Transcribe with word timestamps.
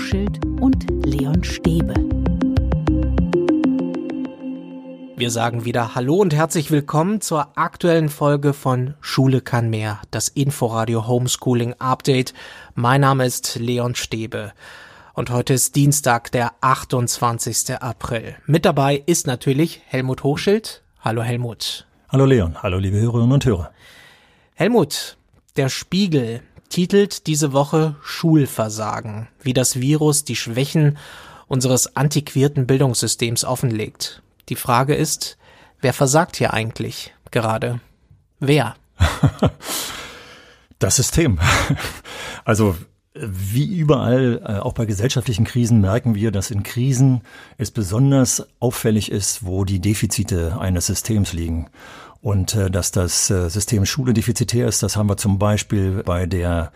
Hochschild 0.00 0.42
und 0.62 0.86
Leon 1.04 1.44
Stäbe. 1.44 1.92
Wir 5.14 5.30
sagen 5.30 5.66
wieder 5.66 5.94
Hallo 5.94 6.14
und 6.14 6.34
herzlich 6.34 6.70
willkommen 6.70 7.20
zur 7.20 7.48
aktuellen 7.58 8.08
Folge 8.08 8.54
von 8.54 8.94
Schule 9.02 9.42
kann 9.42 9.68
mehr, 9.68 10.00
das 10.10 10.28
Inforadio 10.28 11.06
Homeschooling 11.06 11.74
Update. 11.78 12.32
Mein 12.74 13.02
Name 13.02 13.26
ist 13.26 13.56
Leon 13.56 13.94
Stäbe. 13.94 14.52
Und 15.12 15.28
heute 15.28 15.52
ist 15.52 15.76
Dienstag, 15.76 16.32
der 16.32 16.52
28. 16.62 17.82
April. 17.82 18.36
Mit 18.46 18.64
dabei 18.64 19.02
ist 19.04 19.26
natürlich 19.26 19.82
Helmut 19.84 20.22
Hochschild. 20.22 20.82
Hallo 21.00 21.20
Helmut. 21.20 21.86
Hallo 22.08 22.24
Leon, 22.24 22.62
hallo 22.62 22.78
liebe 22.78 22.98
Hörerinnen 22.98 23.32
und 23.32 23.44
Hörer. 23.44 23.70
Helmut, 24.54 25.18
der 25.56 25.68
Spiegel 25.68 26.40
titelt 26.70 27.26
diese 27.26 27.52
Woche 27.52 27.96
Schulversagen, 28.02 29.28
wie 29.42 29.52
das 29.52 29.78
Virus 29.78 30.24
die 30.24 30.36
Schwächen 30.36 30.96
unseres 31.46 31.96
antiquierten 31.96 32.66
Bildungssystems 32.66 33.44
offenlegt. 33.44 34.22
Die 34.48 34.56
Frage 34.56 34.94
ist, 34.94 35.36
wer 35.80 35.92
versagt 35.92 36.36
hier 36.36 36.54
eigentlich 36.54 37.12
gerade? 37.30 37.80
Wer? 38.38 38.76
Das 40.78 40.96
System. 40.96 41.38
Also 42.42 42.74
wie 43.12 43.66
überall, 43.66 44.40
äh, 44.44 44.60
auch 44.60 44.72
bei 44.72 44.86
gesellschaftlichen 44.86 45.44
Krisen, 45.44 45.80
merken 45.80 46.14
wir, 46.14 46.30
dass 46.30 46.50
in 46.50 46.62
Krisen 46.62 47.22
es 47.58 47.70
besonders 47.70 48.46
auffällig 48.60 49.10
ist, 49.10 49.44
wo 49.44 49.64
die 49.64 49.80
Defizite 49.80 50.58
eines 50.58 50.86
Systems 50.86 51.32
liegen. 51.32 51.68
Und 52.20 52.54
äh, 52.54 52.70
dass 52.70 52.90
das 52.90 53.30
äh, 53.30 53.48
System 53.48 53.86
Schule 53.86 54.12
defizitär 54.12 54.68
ist, 54.68 54.82
das 54.82 54.96
haben 54.96 55.08
wir 55.08 55.16
zum 55.16 55.38
Beispiel 55.38 56.02
bei 56.04 56.26
der 56.26 56.72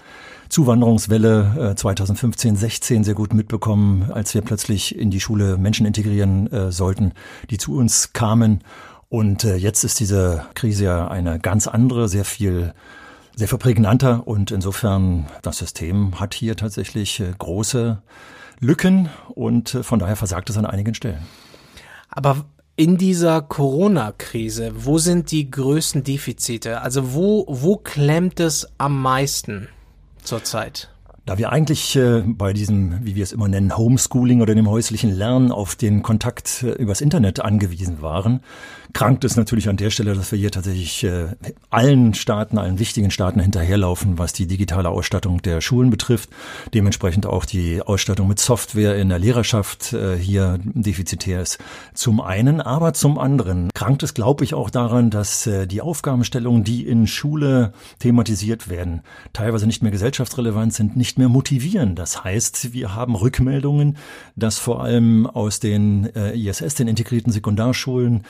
Zuwanderungswelle 0.48 1.75
2015-16 1.77 3.03
sehr 3.03 3.14
gut 3.14 3.34
mitbekommen, 3.34 4.12
als 4.12 4.34
wir 4.34 4.42
plötzlich 4.42 4.97
in 4.97 5.11
die 5.11 5.19
Schule 5.19 5.56
Menschen 5.56 5.84
integrieren 5.84 6.70
sollten, 6.70 7.12
die 7.51 7.59
zu 7.59 7.75
uns 7.75 8.12
kamen. 8.12 8.62
Und 9.09 9.42
jetzt 9.42 9.83
ist 9.83 9.98
diese 9.98 10.45
Krise 10.55 10.84
ja 10.84 11.09
eine 11.09 11.41
ganz 11.41 11.67
andere, 11.67 12.08
sehr 12.08 12.27
viel 12.27 12.75
sehr 13.36 13.48
viel 13.48 13.58
prägnanter 13.58 14.27
und 14.27 14.51
insofern 14.51 15.27
das 15.42 15.58
System 15.58 16.20
hat 16.20 16.34
hier 16.34 16.56
tatsächlich 16.56 17.20
äh, 17.20 17.33
große 17.36 18.01
Lücken 18.61 19.08
und 19.34 19.75
äh, 19.75 19.83
von 19.83 19.98
daher 19.98 20.17
versagt 20.17 20.51
es 20.51 20.56
an 20.56 20.67
einigen 20.67 20.95
Stellen. 20.95 21.27
Aber 22.08 22.45
in 22.77 22.97
dieser 22.97 23.42
Corona-Krise, 23.42 24.72
wo 24.75 24.98
sind 24.98 25.30
die 25.30 25.50
größten 25.50 26.03
Defizite? 26.03 26.80
Also 26.80 27.14
wo, 27.14 27.44
wo 27.48 27.77
klemmt 27.77 28.41
es 28.41 28.69
am 28.78 29.00
meisten 29.00 29.69
zurzeit? 30.22 30.94
Da 31.27 31.39
wir 31.39 31.50
eigentlich 31.50 31.97
äh, 31.97 32.22
bei 32.27 32.53
diesem, 32.53 33.03
wie 33.03 33.14
wir 33.14 33.22
es 33.22 33.33
immer 33.33 33.48
nennen, 33.48 33.75
Homeschooling 33.78 34.42
oder 34.42 34.55
dem 34.55 34.69
häuslichen 34.69 35.11
Lernen 35.11 35.53
auf 35.53 35.75
den 35.75 36.03
Kontakt 36.03 36.62
äh, 36.62 36.72
übers 36.72 37.00
Internet 37.00 37.41
angewiesen 37.41 38.03
waren, 38.03 38.41
krankt 38.92 39.25
es 39.25 39.36
natürlich 39.36 39.70
an 39.70 39.78
der 39.78 39.89
Stelle, 39.89 40.14
dass 40.14 40.33
wir 40.33 40.39
hier 40.39 40.50
tatsächlich 40.50 41.02
äh, 41.02 41.28
allen 41.70 42.12
Staaten, 42.12 42.58
allen 42.58 42.78
wichtigen 42.78 43.11
Staaten 43.11 43.41
hinterherlaufen, 43.41 44.19
was 44.19 44.34
die 44.34 44.47
digitale 44.47 44.91
Ausstattung 44.91 45.41
der 45.41 45.62
Schulen 45.62 45.89
betrifft. 45.89 46.28
Dementsprechend 46.75 47.25
auch 47.25 47.47
die 47.47 47.80
Ausstattung 47.80 48.28
mit 48.28 48.39
Software 48.39 48.97
in 48.97 49.08
der 49.08 49.19
Lehrerschaft 49.19 49.95
äh, 49.95 50.17
hier 50.17 50.58
defizitär 50.62 51.41
ist. 51.41 51.58
Zum 51.95 52.20
einen, 52.20 52.61
aber 52.61 52.92
zum 52.92 53.19
anderen 53.19 53.70
krankt 53.75 54.02
es, 54.02 54.12
glaube 54.12 54.45
ich, 54.45 54.52
auch 54.52 54.69
daran, 54.69 55.08
dass 55.11 55.47
äh, 55.47 55.67
die 55.67 55.80
Aufgabenstellungen, 55.80 56.64
die 56.64 56.86
in 56.86 57.06
Schule 57.06 57.72
thematisiert 57.98 58.68
werden, 58.68 59.02
teilweise 59.33 59.67
nicht 59.67 59.83
mehr 59.83 59.90
gesellschaftsrelevant 59.90 60.73
sind, 60.73 60.96
nicht 60.96 61.14
nicht 61.14 61.19
mehr 61.19 61.29
motivieren. 61.29 61.95
Das 61.95 62.25
heißt, 62.25 62.73
wir 62.73 62.97
haben 62.97 63.14
Rückmeldungen, 63.14 63.98
dass 64.35 64.58
vor 64.58 64.83
allem 64.83 65.29
aus 65.29 65.61
den 65.61 66.13
äh, 66.17 66.36
ISS, 66.36 66.75
den 66.75 66.89
integrierten 66.89 67.33
Sekundarschulen, 67.33 68.25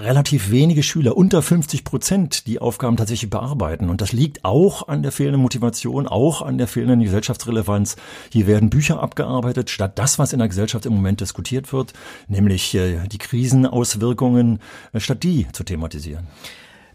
relativ 0.00 0.50
wenige 0.50 0.82
Schüler, 0.82 1.16
unter 1.16 1.42
50 1.42 1.84
Prozent, 1.84 2.48
die 2.48 2.58
Aufgaben 2.58 2.96
tatsächlich 2.96 3.30
bearbeiten. 3.30 3.88
Und 3.88 4.00
das 4.00 4.10
liegt 4.10 4.44
auch 4.44 4.88
an 4.88 5.04
der 5.04 5.12
fehlenden 5.12 5.40
Motivation, 5.40 6.08
auch 6.08 6.42
an 6.42 6.58
der 6.58 6.66
fehlenden 6.66 7.04
Gesellschaftsrelevanz. 7.04 7.94
Hier 8.32 8.48
werden 8.48 8.68
Bücher 8.68 9.00
abgearbeitet, 9.00 9.70
statt 9.70 9.96
das, 9.96 10.18
was 10.18 10.32
in 10.32 10.40
der 10.40 10.48
Gesellschaft 10.48 10.86
im 10.86 10.94
Moment 10.94 11.20
diskutiert 11.20 11.72
wird, 11.72 11.92
nämlich 12.26 12.74
äh, 12.74 13.06
die 13.06 13.18
Krisenauswirkungen, 13.18 14.58
äh, 14.92 14.98
statt 14.98 15.22
die 15.22 15.46
zu 15.52 15.62
thematisieren. 15.62 16.26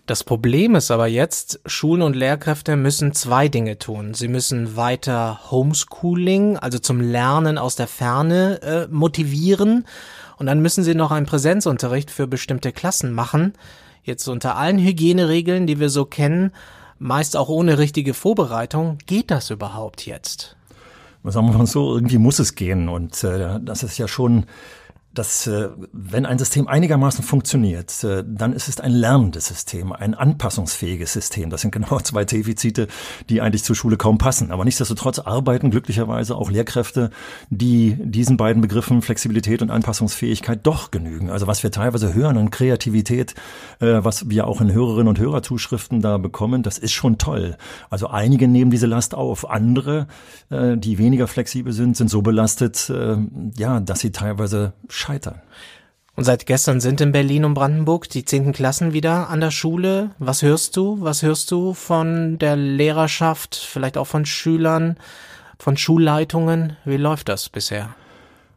Das 0.09 0.23
Problem 0.23 0.73
ist 0.73 0.89
aber 0.89 1.05
jetzt, 1.05 1.59
Schulen 1.67 2.01
und 2.01 2.15
Lehrkräfte 2.15 2.75
müssen 2.75 3.13
zwei 3.13 3.47
Dinge 3.47 3.77
tun. 3.77 4.15
Sie 4.15 4.27
müssen 4.27 4.75
weiter 4.75 5.39
Homeschooling, 5.51 6.57
also 6.57 6.79
zum 6.79 6.99
Lernen 6.99 7.59
aus 7.59 7.75
der 7.75 7.85
Ferne, 7.85 8.59
äh, 8.63 8.87
motivieren. 8.89 9.85
Und 10.37 10.47
dann 10.47 10.61
müssen 10.63 10.83
sie 10.83 10.95
noch 10.95 11.11
einen 11.11 11.27
Präsenzunterricht 11.27 12.09
für 12.09 12.25
bestimmte 12.25 12.71
Klassen 12.71 13.13
machen. 13.13 13.53
Jetzt 14.01 14.27
unter 14.27 14.55
allen 14.55 14.79
Hygieneregeln, 14.79 15.67
die 15.67 15.79
wir 15.79 15.91
so 15.91 16.05
kennen, 16.05 16.53
meist 16.97 17.37
auch 17.37 17.49
ohne 17.49 17.77
richtige 17.77 18.15
Vorbereitung. 18.15 18.97
Geht 19.05 19.29
das 19.29 19.51
überhaupt 19.51 20.07
jetzt? 20.07 20.57
Sagen 21.23 21.51
wir 21.51 21.57
mal 21.59 21.67
so, 21.67 21.93
irgendwie 21.93 22.17
muss 22.17 22.39
es 22.39 22.55
gehen. 22.55 22.89
Und 22.89 23.23
äh, 23.23 23.59
das 23.61 23.83
ist 23.83 23.99
ja 23.99 24.07
schon 24.07 24.47
dass 25.13 25.47
äh, 25.47 25.69
wenn 25.91 26.25
ein 26.27 26.37
System 26.37 26.67
einigermaßen 26.67 27.23
funktioniert, 27.23 28.03
äh, 28.03 28.23
dann 28.25 28.53
ist 28.53 28.67
es 28.67 28.79
ein 28.79 28.91
lernendes 28.91 29.47
System, 29.47 29.91
ein 29.91 30.13
anpassungsfähiges 30.13 31.13
System. 31.13 31.49
Das 31.49 31.61
sind 31.61 31.71
genau 31.71 31.99
zwei 32.03 32.25
Defizite, 32.25 32.87
die 33.27 33.41
eigentlich 33.41 33.63
zur 33.63 33.75
Schule 33.75 33.97
kaum 33.97 34.19
passen. 34.19 34.51
Aber 34.51 34.65
nichtsdestotrotz 34.65 35.17
arbeiten 35.17 35.71
glücklicherweise 35.71 36.35
auch 36.35 36.51
Lehrkräfte, 36.51 37.09
die 37.49 37.97
diesen 37.99 38.37
beiden 38.37 38.61
Begriffen 38.61 39.01
Flexibilität 39.01 39.63
und 39.63 39.71
Anpassungsfähigkeit 39.71 40.59
doch 40.63 40.91
genügen. 40.91 41.31
Also 41.31 41.47
was 41.47 41.63
wir 41.63 41.71
teilweise 41.71 42.13
hören 42.13 42.37
an 42.37 42.51
Kreativität, 42.51 43.33
äh, 43.79 44.03
was 44.03 44.29
wir 44.29 44.45
auch 44.45 44.61
in 44.61 44.71
Hörerinnen 44.71 45.07
und 45.07 45.19
Hörerzuschriften 45.19 46.01
da 46.01 46.19
bekommen, 46.19 46.61
das 46.61 46.77
ist 46.77 46.91
schon 46.91 47.17
toll. 47.17 47.57
Also 47.89 48.07
einige 48.09 48.47
nehmen 48.47 48.69
diese 48.69 48.85
Last 48.85 49.15
auf, 49.15 49.49
andere, 49.49 50.07
die 50.49 50.97
weniger 50.97 51.27
flexibel 51.27 51.73
sind, 51.73 51.95
sind 51.95 52.09
so 52.09 52.21
belastet, 52.21 52.91
ja, 53.57 53.79
dass 53.79 53.99
sie 53.99 54.11
teilweise 54.11 54.73
scheitern. 54.99 55.41
Und 56.15 56.25
seit 56.25 56.45
gestern 56.45 56.81
sind 56.81 56.99
in 56.99 57.13
Berlin 57.13 57.45
und 57.45 57.53
Brandenburg 57.53 58.09
die 58.09 58.25
zehnten 58.25 58.51
Klassen 58.51 58.91
wieder 58.91 59.29
an 59.29 59.39
der 59.39 59.51
Schule. 59.51 60.11
Was 60.19 60.41
hörst 60.41 60.75
du? 60.75 60.97
Was 60.99 61.23
hörst 61.23 61.49
du 61.51 61.73
von 61.73 62.37
der 62.39 62.57
Lehrerschaft, 62.57 63.55
vielleicht 63.55 63.97
auch 63.97 64.07
von 64.07 64.25
Schülern, 64.25 64.97
von 65.57 65.77
Schulleitungen? 65.77 66.75
Wie 66.83 66.97
läuft 66.97 67.29
das 67.29 67.47
bisher? 67.47 67.95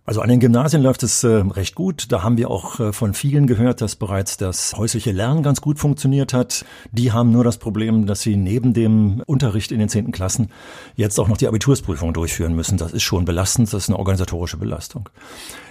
Also 0.05 0.21
an 0.21 0.29
den 0.29 0.41
Gymnasien 0.41 0.83
läuft 0.83 1.05
es 1.05 1.23
äh, 1.23 1.29
recht 1.29 1.77
gut. 1.77 2.11
Da 2.11 2.25
haben 2.25 2.37
wir 2.37 2.51
auch 2.51 2.81
äh, 2.81 2.93
von 2.93 3.15
vielen 3.15 3.47
gehört, 3.47 3.81
dass 3.81 3.95
bereits 3.95 4.37
das 4.37 4.75
häusliche 4.77 5.13
Lernen 5.13 5.45
ganz 5.45 5.61
gut 5.61 5.79
funktioniert 5.79 6.33
hat. 6.33 6.65
Die 6.91 7.13
haben 7.13 7.31
nur 7.31 7.45
das 7.45 7.59
Problem, 7.59 8.07
dass 8.07 8.21
sie 8.21 8.35
neben 8.35 8.75
dem 8.75 9.23
Unterricht 9.27 9.71
in 9.71 9.79
den 9.79 9.89
zehnten 9.89 10.11
Klassen 10.11 10.51
jetzt 10.97 11.21
auch 11.21 11.29
noch 11.29 11.37
die 11.37 11.47
Abitursprüfung 11.47 12.13
durchführen 12.13 12.55
müssen. 12.55 12.79
Das 12.79 12.93
ist 12.93 13.05
schon 13.05 13.25
belastend, 13.25 13.73
das 13.73 13.85
ist 13.85 13.91
eine 13.91 13.99
organisatorische 13.99 14.57
Belastung. 14.57 15.09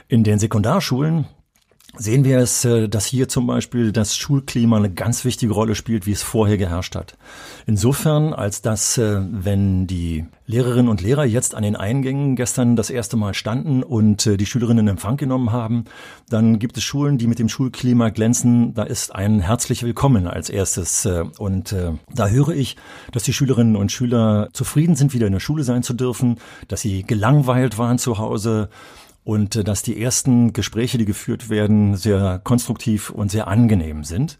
In 0.08 0.24
den 0.24 0.40
Sekundarschulen 0.40 1.26
sehen 1.98 2.24
wir 2.24 2.40
es, 2.40 2.64
äh, 2.66 2.88
dass 2.88 3.06
hier 3.06 3.28
zum 3.28 3.48
Beispiel 3.48 3.92
das 3.92 4.16
Schulklima 4.16 4.78
eine 4.78 4.92
ganz 4.92 5.26
wichtige 5.26 5.54
Rolle 5.54 5.76
spielt, 5.76 6.06
wie 6.06 6.12
es 6.12 6.24
vorher 6.24 6.58
geherrscht 6.58 6.96
hat. 6.96 7.18
Insofern, 7.66 8.34
als 8.34 8.62
dass, 8.62 8.98
äh, 8.98 9.22
wenn 9.30 9.88
die 9.88 10.26
Lehrerinnen 10.46 10.90
und 10.90 11.02
Lehrer 11.02 11.26
jetzt 11.26 11.54
an 11.56 11.64
den 11.64 11.76
Eingängen 11.76 12.36
gestern 12.36 12.76
das 12.76 12.90
erste 12.90 13.18
Mal 13.18 13.34
standen 13.34 13.84
und 13.84 14.26
äh, 14.26 14.38
die 14.38 14.46
Schülerinnen 14.46 14.88
in 14.88 14.92
Empfang 14.92 15.18
genommen 15.18 15.52
haben, 15.52 15.86
dann 16.30 16.60
gibt 16.60 16.78
es 16.78 16.84
Schulen, 16.84 17.18
die 17.18 17.28
mit 17.28 17.40
dem 17.40 17.50
Schulklima 17.50 18.10
glänzen. 18.10 18.74
Da 18.74 18.84
ist 18.84 19.14
ein 19.14 19.40
herzlich 19.42 19.84
willkommen 19.84 20.28
als 20.28 20.50
erstes. 20.50 21.08
Und 21.38 21.76
da 22.14 22.28
höre 22.28 22.50
ich, 22.50 22.78
dass 23.12 23.24
die 23.24 23.34
Schülerinnen 23.34 23.76
und 23.76 23.92
Schüler 23.92 24.50
zufrieden 24.54 24.96
sind, 24.96 25.14
wieder 25.14 25.28
in 25.28 25.34
der 25.34 25.40
Schule 25.40 25.64
sein 25.64 25.84
zu 25.84 25.94
dürfen, 25.94 26.38
dass 26.68 26.82
sie 26.82 27.04
gelangweilt 27.04 27.78
waren 27.78 27.98
zu 27.98 28.18
Hause 28.18 28.70
und 29.24 29.56
äh, 29.56 29.64
dass 29.64 29.84
die 29.84 30.02
ersten 30.02 30.54
Gespräche, 30.54 30.98
die 30.98 31.06
geführt 31.06 31.50
werden, 31.50 31.96
sehr 31.96 32.40
konstruktiv 32.44 33.10
und 33.10 33.32
sehr 33.32 33.48
angenehm 33.48 34.04
sind. 34.04 34.38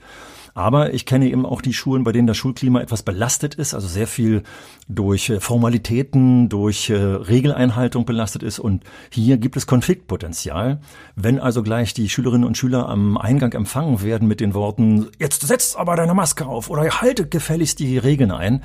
Aber 0.54 0.94
ich 0.94 1.06
kenne 1.06 1.30
eben 1.30 1.46
auch 1.46 1.62
die 1.62 1.74
Schulen, 1.74 2.04
bei 2.04 2.12
denen 2.12 2.28
das 2.28 2.36
Schulklima 2.36 2.82
etwas 2.82 3.04
belastet 3.04 3.56
ist, 3.56 3.74
also 3.74 3.88
sehr 3.88 4.08
viel 4.08 4.44
durch 4.90 5.30
äh, 5.30 5.40
Formalitäten, 5.40 6.50
durch 6.50 6.90
äh, 6.90 6.96
Regeleinhaltung 6.96 8.06
belastet 8.06 8.44
ist. 8.44 8.60
Und 8.60 8.84
hier 9.12 9.38
gibt 9.38 9.56
es 9.56 9.66
Konfliktpotenzial. 9.66 10.82
Wenn 11.16 11.40
also 11.40 11.64
gleich 11.64 11.94
die 11.94 12.10
Schülerinnen 12.10 12.46
und 12.46 12.58
Schüler 12.58 12.90
am 12.90 13.18
Eingang 13.18 13.54
empfangen 13.54 14.02
werden 14.02 14.28
mit 14.28 14.42
den 14.42 14.54
Worten, 14.54 15.08
jetzt 15.20 15.42
setzt 15.48 15.78
aber 15.78 15.96
deine 15.96 16.14
Maske 16.14 16.46
auf 16.46 16.70
oder 16.70 16.84
haltet 17.02 17.32
gefälligst 17.32 17.80
die 17.80 17.98
Regeln 17.98 18.32
ein, 18.32 18.62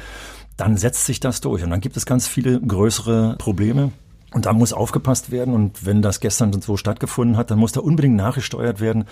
dann 0.57 0.77
setzt 0.77 1.07
sich 1.07 1.21
das 1.21 1.41
durch. 1.41 1.63
Und 1.63 1.71
dann 1.71 1.81
gibt 1.81 1.97
es 1.97 2.07
ganz 2.07 2.27
viele 2.27 2.61
größere 2.61 3.37
Probleme 3.39 3.93
Und 4.33 4.47
da 4.47 4.53
muss 4.53 4.73
aufgepasst 4.73 5.31
werden. 5.31 5.55
Und 5.55 5.87
wenn 5.87 6.03
das 6.03 6.21
gestern 6.21 6.61
so 6.61 6.77
stattgefunden 6.77 7.37
hat, 7.37 7.51
dann 7.51 7.59
muss 7.59 7.73
da 7.73 7.81
unbedingt 7.81 8.17
nachgesteuert 8.17 8.81
werden, 8.81 9.05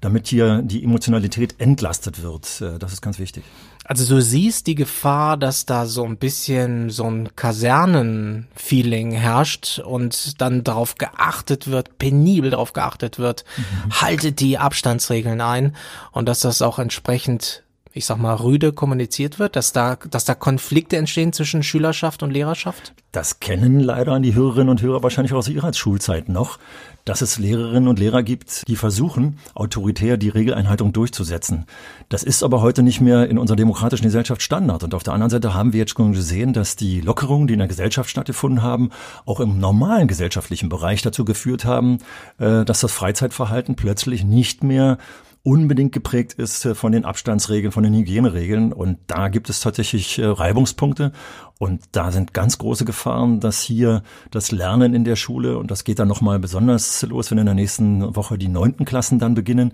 damit 0.00 0.28
hier 0.28 0.62
die 0.62 0.84
Emotionalität 0.84 1.56
entlastet 1.58 2.22
wird. 2.22 2.60
Äh, 2.60 2.78
das 2.78 2.92
ist 2.92 3.00
ganz 3.00 3.18
wichtig. 3.18 3.44
Also 3.84 4.14
du 4.14 4.20
siehst 4.20 4.66
die 4.66 4.74
Gefahr, 4.74 5.38
dass 5.38 5.64
da 5.64 5.86
so 5.86 6.04
ein 6.04 6.18
bisschen 6.18 6.90
so 6.90 7.10
ein 7.10 7.34
Kasernenfeeling 7.34 9.12
herrscht 9.12 9.78
und 9.78 10.38
dann 10.42 10.62
darauf 10.62 10.96
geachtet 10.96 11.68
wird, 11.68 11.96
penibel 11.96 12.50
darauf 12.50 12.74
geachtet 12.74 13.18
wird, 13.18 13.46
mhm. 13.56 14.02
haltet 14.02 14.40
die 14.40 14.58
Abstandsregeln 14.58 15.40
ein 15.40 15.74
und 16.12 16.28
dass 16.28 16.40
das 16.40 16.60
auch 16.60 16.78
entsprechend 16.78 17.64
ich 17.92 18.06
sag 18.06 18.18
mal, 18.18 18.34
rüde 18.34 18.72
kommuniziert 18.72 19.38
wird, 19.38 19.56
dass 19.56 19.72
da, 19.72 19.96
dass 20.10 20.24
da 20.24 20.34
Konflikte 20.34 20.96
entstehen 20.96 21.32
zwischen 21.32 21.62
Schülerschaft 21.62 22.22
und 22.22 22.30
Lehrerschaft? 22.30 22.92
Das 23.12 23.40
kennen 23.40 23.80
leider 23.80 24.20
die 24.20 24.34
Hörerinnen 24.34 24.68
und 24.68 24.82
Hörer 24.82 25.02
wahrscheinlich 25.02 25.32
auch 25.32 25.38
aus 25.38 25.48
ihrer 25.48 25.72
Schulzeit 25.72 26.28
noch, 26.28 26.58
dass 27.06 27.22
es 27.22 27.38
Lehrerinnen 27.38 27.88
und 27.88 27.98
Lehrer 27.98 28.22
gibt, 28.22 28.68
die 28.68 28.76
versuchen, 28.76 29.38
autoritär 29.54 30.18
die 30.18 30.28
Regeleinhaltung 30.28 30.92
durchzusetzen. 30.92 31.64
Das 32.10 32.22
ist 32.22 32.42
aber 32.42 32.60
heute 32.60 32.82
nicht 32.82 33.00
mehr 33.00 33.28
in 33.30 33.38
unserer 33.38 33.56
demokratischen 33.56 34.04
Gesellschaft 34.04 34.42
Standard. 34.42 34.84
Und 34.84 34.94
auf 34.94 35.04
der 35.04 35.14
anderen 35.14 35.30
Seite 35.30 35.54
haben 35.54 35.72
wir 35.72 35.80
jetzt 35.80 35.96
schon 35.96 36.12
gesehen, 36.12 36.52
dass 36.52 36.76
die 36.76 37.00
Lockerungen, 37.00 37.46
die 37.46 37.54
in 37.54 37.60
der 37.60 37.68
Gesellschaft 37.68 38.10
stattgefunden 38.10 38.62
haben, 38.62 38.90
auch 39.24 39.40
im 39.40 39.58
normalen 39.58 40.06
gesellschaftlichen 40.06 40.68
Bereich 40.68 41.00
dazu 41.00 41.24
geführt 41.24 41.64
haben, 41.64 41.98
äh, 42.38 42.66
dass 42.66 42.80
das 42.80 42.92
Freizeitverhalten 42.92 43.74
plötzlich 43.74 44.24
nicht 44.24 44.62
mehr 44.62 44.98
unbedingt 45.42 45.92
geprägt 45.92 46.34
ist 46.34 46.64
äh, 46.64 46.74
von 46.74 46.92
den 46.92 47.04
Abstandsregeln, 47.04 47.72
von 47.72 47.82
den 47.82 47.94
Hygieneregeln. 47.94 48.72
Und 48.72 48.98
da 49.06 49.28
gibt 49.28 49.48
es 49.48 49.60
tatsächlich 49.60 50.18
äh, 50.18 50.26
Reibungspunkte. 50.26 51.12
Und 51.58 51.82
da 51.92 52.12
sind 52.12 52.34
ganz 52.34 52.58
große 52.58 52.84
Gefahren, 52.84 53.40
dass 53.40 53.60
hier 53.60 54.02
das 54.30 54.52
Lernen 54.52 54.94
in 54.94 55.04
der 55.04 55.16
Schule, 55.16 55.58
und 55.58 55.70
das 55.70 55.84
geht 55.84 55.98
dann 55.98 56.06
nochmal 56.06 56.38
besonders 56.38 57.02
los, 57.02 57.30
wenn 57.30 57.38
in 57.38 57.46
der 57.46 57.54
nächsten 57.54 58.14
Woche 58.14 58.38
die 58.38 58.48
neunten 58.48 58.84
Klassen 58.84 59.18
dann 59.18 59.34
beginnen, 59.34 59.72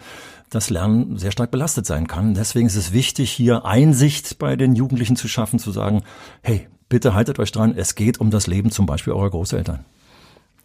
das 0.48 0.70
Lernen 0.70 1.18
sehr 1.18 1.32
stark 1.32 1.50
belastet 1.50 1.84
sein 1.84 2.06
kann. 2.06 2.34
Deswegen 2.34 2.66
ist 2.66 2.76
es 2.76 2.92
wichtig, 2.92 3.30
hier 3.30 3.66
Einsicht 3.66 4.38
bei 4.38 4.56
den 4.56 4.74
Jugendlichen 4.74 5.16
zu 5.16 5.28
schaffen, 5.28 5.58
zu 5.58 5.72
sagen, 5.72 6.02
hey, 6.42 6.68
bitte 6.88 7.12
haltet 7.14 7.38
euch 7.38 7.52
dran, 7.52 7.74
es 7.76 7.94
geht 7.94 8.18
um 8.18 8.30
das 8.30 8.46
Leben 8.46 8.70
zum 8.70 8.86
Beispiel 8.86 9.12
eurer 9.12 9.30
Großeltern. 9.30 9.84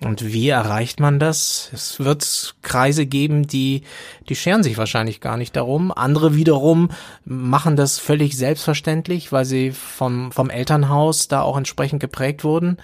Und 0.01 0.23
wie 0.33 0.47
erreicht 0.47 1.01
man 1.01 1.19
das? 1.19 1.69
Es 1.73 1.99
wird 1.99 2.55
Kreise 2.61 3.05
geben, 3.05 3.47
die, 3.47 3.83
die 4.29 4.35
scheren 4.35 4.63
sich 4.63 4.77
wahrscheinlich 4.77 5.19
gar 5.19 5.35
nicht 5.35 5.55
darum. 5.57 5.91
Andere 5.91 6.35
wiederum 6.35 6.89
machen 7.25 7.75
das 7.75 7.99
völlig 7.99 8.37
selbstverständlich, 8.37 9.33
weil 9.33 9.43
sie 9.43 9.71
vom, 9.71 10.31
vom 10.31 10.49
Elternhaus 10.49 11.27
da 11.27 11.41
auch 11.41 11.57
entsprechend 11.57 11.99
geprägt 11.99 12.45
wurden. 12.45 12.77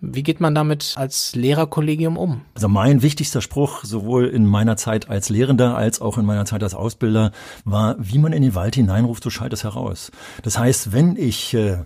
Wie 0.00 0.22
geht 0.22 0.40
man 0.40 0.54
damit 0.54 0.94
als 0.96 1.34
Lehrerkollegium 1.34 2.18
um? 2.18 2.42
Also 2.54 2.68
mein 2.68 3.00
wichtigster 3.00 3.40
Spruch, 3.40 3.82
sowohl 3.82 4.26
in 4.26 4.44
meiner 4.44 4.76
Zeit 4.76 5.08
als 5.08 5.30
Lehrender 5.30 5.76
als 5.76 6.00
auch 6.00 6.18
in 6.18 6.26
meiner 6.26 6.44
Zeit 6.44 6.62
als 6.62 6.74
Ausbilder, 6.74 7.32
war, 7.64 7.96
wie 7.98 8.18
man 8.18 8.32
in 8.32 8.42
den 8.42 8.54
Wald 8.54 8.74
hineinruft, 8.74 9.22
so 9.22 9.30
schallt 9.30 9.54
es 9.54 9.64
heraus. 9.64 10.10
Das 10.42 10.58
heißt, 10.58 10.92
wenn 10.92 11.16
ich 11.16 11.54
äh, 11.54 11.78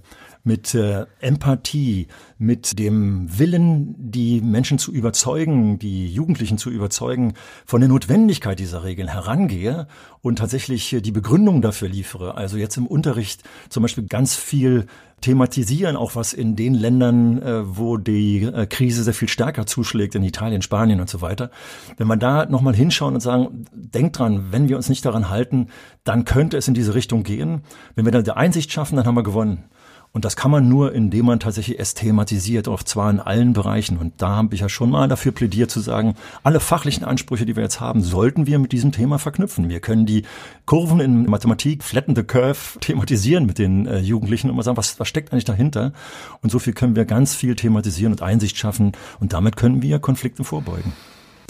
mit 0.42 0.74
äh, 0.74 1.06
Empathie, 1.20 2.08
mit 2.38 2.78
dem 2.78 3.38
Willen, 3.38 3.94
die 3.98 4.40
Menschen 4.40 4.78
zu 4.78 4.92
überzeugen, 4.92 5.78
die 5.78 6.08
Jugendlichen 6.08 6.58
zu 6.58 6.70
überzeugen, 6.70 7.34
von 7.66 7.80
der 7.80 7.88
Notwendigkeit 7.88 8.58
dieser 8.58 8.84
Regeln 8.84 9.08
herangehe 9.08 9.86
und 10.22 10.38
tatsächlich 10.38 10.92
äh, 10.92 11.00
die 11.00 11.12
Begründung 11.12 11.62
dafür 11.62 11.88
liefere. 11.88 12.36
Also 12.36 12.56
jetzt 12.56 12.76
im 12.76 12.86
Unterricht 12.86 13.42
zum 13.68 13.82
Beispiel 13.82 14.06
ganz 14.06 14.34
viel 14.34 14.86
thematisieren, 15.20 15.96
auch 15.96 16.14
was 16.14 16.32
in 16.32 16.56
den 16.56 16.74
Ländern, 16.74 17.42
äh, 17.42 17.76
wo 17.76 17.96
die 17.96 18.42
äh, 18.42 18.66
Krise 18.66 19.02
sehr 19.02 19.14
viel 19.14 19.28
stärker 19.28 19.66
zuschlägt, 19.66 20.14
in 20.14 20.22
Italien, 20.22 20.62
Spanien 20.62 21.00
und 21.00 21.10
so 21.10 21.20
weiter. 21.20 21.50
Wenn 21.96 22.06
man 22.06 22.20
da 22.20 22.46
nochmal 22.46 22.74
hinschauen 22.74 23.14
und 23.14 23.20
sagen, 23.20 23.66
denkt 23.72 24.18
dran, 24.18 24.46
wenn 24.50 24.68
wir 24.68 24.76
uns 24.76 24.88
nicht 24.88 25.04
daran 25.04 25.30
halten, 25.30 25.68
dann 26.04 26.24
könnte 26.24 26.56
es 26.56 26.68
in 26.68 26.74
diese 26.74 26.94
Richtung 26.94 27.22
gehen. 27.22 27.62
Wenn 27.94 28.04
wir 28.04 28.12
dann 28.12 28.24
die 28.24 28.32
Einsicht 28.32 28.72
schaffen, 28.72 28.96
dann 28.96 29.06
haben 29.06 29.16
wir 29.16 29.22
gewonnen. 29.22 29.64
Und 30.12 30.24
das 30.24 30.34
kann 30.34 30.50
man 30.50 30.68
nur, 30.68 30.92
indem 30.92 31.26
man 31.26 31.38
tatsächlich 31.38 31.78
es 31.78 31.94
thematisiert, 31.94 32.66
und 32.66 32.88
zwar 32.88 33.10
in 33.10 33.20
allen 33.20 33.52
Bereichen. 33.52 33.96
Und 33.96 34.14
da 34.20 34.30
habe 34.30 34.54
ich 34.56 34.60
ja 34.60 34.68
schon 34.68 34.90
mal 34.90 35.06
dafür 35.06 35.30
plädiert 35.30 35.70
zu 35.70 35.78
sagen, 35.78 36.16
alle 36.42 36.58
fachlichen 36.58 37.04
Ansprüche, 37.04 37.46
die 37.46 37.54
wir 37.54 37.62
jetzt 37.62 37.80
haben, 37.80 38.02
sollten 38.02 38.48
wir 38.48 38.58
mit 38.58 38.72
diesem 38.72 38.90
Thema 38.90 39.20
verknüpfen. 39.20 39.68
Wir 39.68 39.78
können 39.78 40.06
die 40.06 40.24
Kurven 40.66 40.98
in 40.98 41.26
Mathematik, 41.26 41.84
flatten 41.84 42.16
the 42.16 42.24
curve, 42.24 42.80
thematisieren 42.80 43.46
mit 43.46 43.58
den 43.58 43.86
äh, 43.86 44.00
Jugendlichen 44.00 44.50
und 44.50 44.56
mal 44.56 44.64
sagen, 44.64 44.76
was, 44.76 44.98
was 44.98 45.06
steckt 45.10 45.32
eigentlich 45.32 45.44
dahinter? 45.44 45.92
Und 46.40 46.50
so 46.50 46.58
viel 46.58 46.72
können 46.72 46.96
wir 46.96 47.04
ganz 47.04 47.34
viel 47.34 47.54
thematisieren 47.54 48.12
und 48.12 48.22
Einsicht 48.22 48.56
schaffen. 48.56 48.92
Und 49.20 49.34
damit 49.34 49.56
können 49.56 49.82
wir 49.82 49.98
Konflikten 49.98 50.44
vorbeugen. 50.44 50.92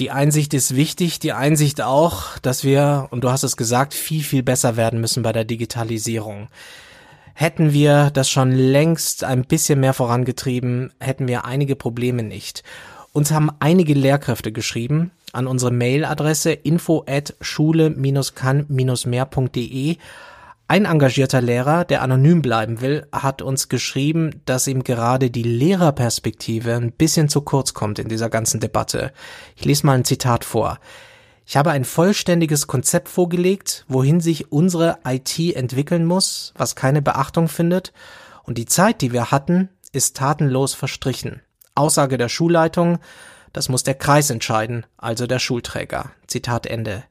Die 0.01 0.11
Einsicht 0.11 0.55
ist 0.55 0.75
wichtig, 0.75 1.19
die 1.19 1.33
Einsicht 1.33 1.83
auch, 1.83 2.39
dass 2.39 2.65
wir, 2.65 3.09
und 3.11 3.23
du 3.23 3.31
hast 3.31 3.45
es 3.45 3.57
gesagt, 3.57 3.95
viel, 3.95 4.25
viel 4.25 4.43
besser 4.43 4.77
werden 4.77 5.01
müssen 5.01 5.23
bei 5.23 5.33
der 5.33 5.45
Digitalisierung. 5.45 6.49
Hätten 7.35 7.73
wir 7.73 8.11
das 8.11 8.31
schon 8.31 8.51
längst 8.51 9.25
ein 9.25 9.45
bisschen 9.45 9.79
mehr 9.79 9.93
vorangetrieben, 9.93 10.93
hätten 11.01 11.29
wir 11.29 11.45
einige 11.45 11.77
Probleme 11.77 12.23
nicht. 12.23 12.65
Uns 13.13 13.31
haben 13.31 13.51
einige 13.61 13.95
Lehrkräfte 13.95 14.53
geschrieben 14.53 15.11
an 15.33 15.47
unsere 15.47 15.71
Mailadresse 15.71 16.53
info 16.53 17.05
at 17.07 17.35
schule-kann-mehr.de. 17.41 19.97
Ein 20.71 20.85
engagierter 20.85 21.41
Lehrer, 21.41 21.85
der 21.85 22.01
anonym 22.01 22.43
bleiben 22.43 22.81
will, 22.81 23.05
hat 23.11 23.43
uns 23.43 23.69
geschrieben, 23.69 24.41
dass 24.45 24.69
ihm 24.69 24.85
gerade 24.85 25.29
die 25.29 25.43
Lehrerperspektive 25.43 26.77
ein 26.77 26.93
bisschen 26.93 27.29
zu 27.29 27.41
kurz 27.41 27.75
kommt 27.75 27.99
in 27.99 28.09
dieser 28.09 28.31
ganzen 28.31 28.61
Debatte. 28.61 29.11
Ich 29.57 29.65
lese 29.65 29.85
mal 29.85 29.95
ein 29.95 30.05
Zitat 30.05 30.45
vor. 30.45 30.79
Ich 31.45 31.57
habe 31.57 31.73
ein 31.73 31.85
vollständiges 31.85 32.69
Konzept 32.69 33.09
vorgelegt, 33.09 33.85
wohin 33.89 34.21
sich 34.21 34.53
unsere 34.53 34.99
IT 35.05 35.41
entwickeln 35.57 36.05
muss, 36.05 36.55
was 36.57 36.77
keine 36.77 37.03
Beachtung 37.03 37.49
findet, 37.49 37.93
und 38.45 38.57
die 38.57 38.67
Zeit, 38.67 39.01
die 39.01 39.13
wir 39.13 39.33
hatten, 39.33 39.71
ist 39.91 40.17
tatenlos 40.19 40.75
verstrichen. 40.75 41.43
Aussage 41.75 42.17
der 42.17 42.29
Schulleitung, 42.29 43.01
das 43.53 43.71
muss 43.71 43.83
der 43.83 43.95
Kreis 43.95 44.31
entscheiden, 44.31 44.87
also 44.99 45.27
der 45.27 45.41
Schulträger. 45.41 46.13
Zitat 46.29 46.67
Ende. 46.67 47.03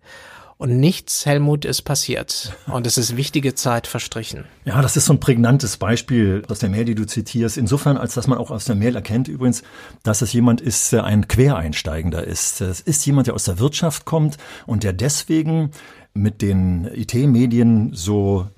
Und 0.62 0.78
nichts, 0.78 1.26
Helmut, 1.26 1.64
ist 1.64 1.84
passiert. 1.84 2.54
Und 2.68 2.86
es 2.86 2.98
ist 2.98 3.16
wichtige 3.16 3.56
Zeit 3.56 3.88
verstrichen. 3.88 4.44
Ja, 4.66 4.82
das 4.82 4.98
ist 4.98 5.06
so 5.06 5.14
ein 5.14 5.22
prägnantes 5.22 5.78
Beispiel 5.78 6.44
aus 6.50 6.60
der 6.60 6.68
Mail, 6.68 6.84
die 6.84 6.96
du 6.96 7.08
zitierst. 7.08 7.58
Insofern, 7.58 7.96
als 7.96 8.14
dass 8.14 8.28
man 8.28 8.38
auch 8.38 8.52
aus 8.52 8.66
der 8.66 8.76
Mail 8.76 8.94
erkennt 8.98 9.30
übrigens, 9.30 9.64
dass 10.04 10.22
es 10.22 10.34
jemand 10.34 10.60
ist, 10.60 10.92
der 10.92 11.06
ein 11.06 11.30
Quereinsteigender 11.30 12.28
ist. 12.28 12.60
Es 12.60 12.82
ist 12.82 13.06
jemand, 13.06 13.28
der 13.28 13.36
aus 13.36 13.46
der 13.46 13.58
Wirtschaft 13.58 14.04
kommt 14.04 14.36
und 14.66 14.84
der 14.84 14.92
deswegen 14.92 15.72
mit 16.14 16.42
den 16.42 16.90
IT-Medien 16.94 17.92
so 17.94 18.50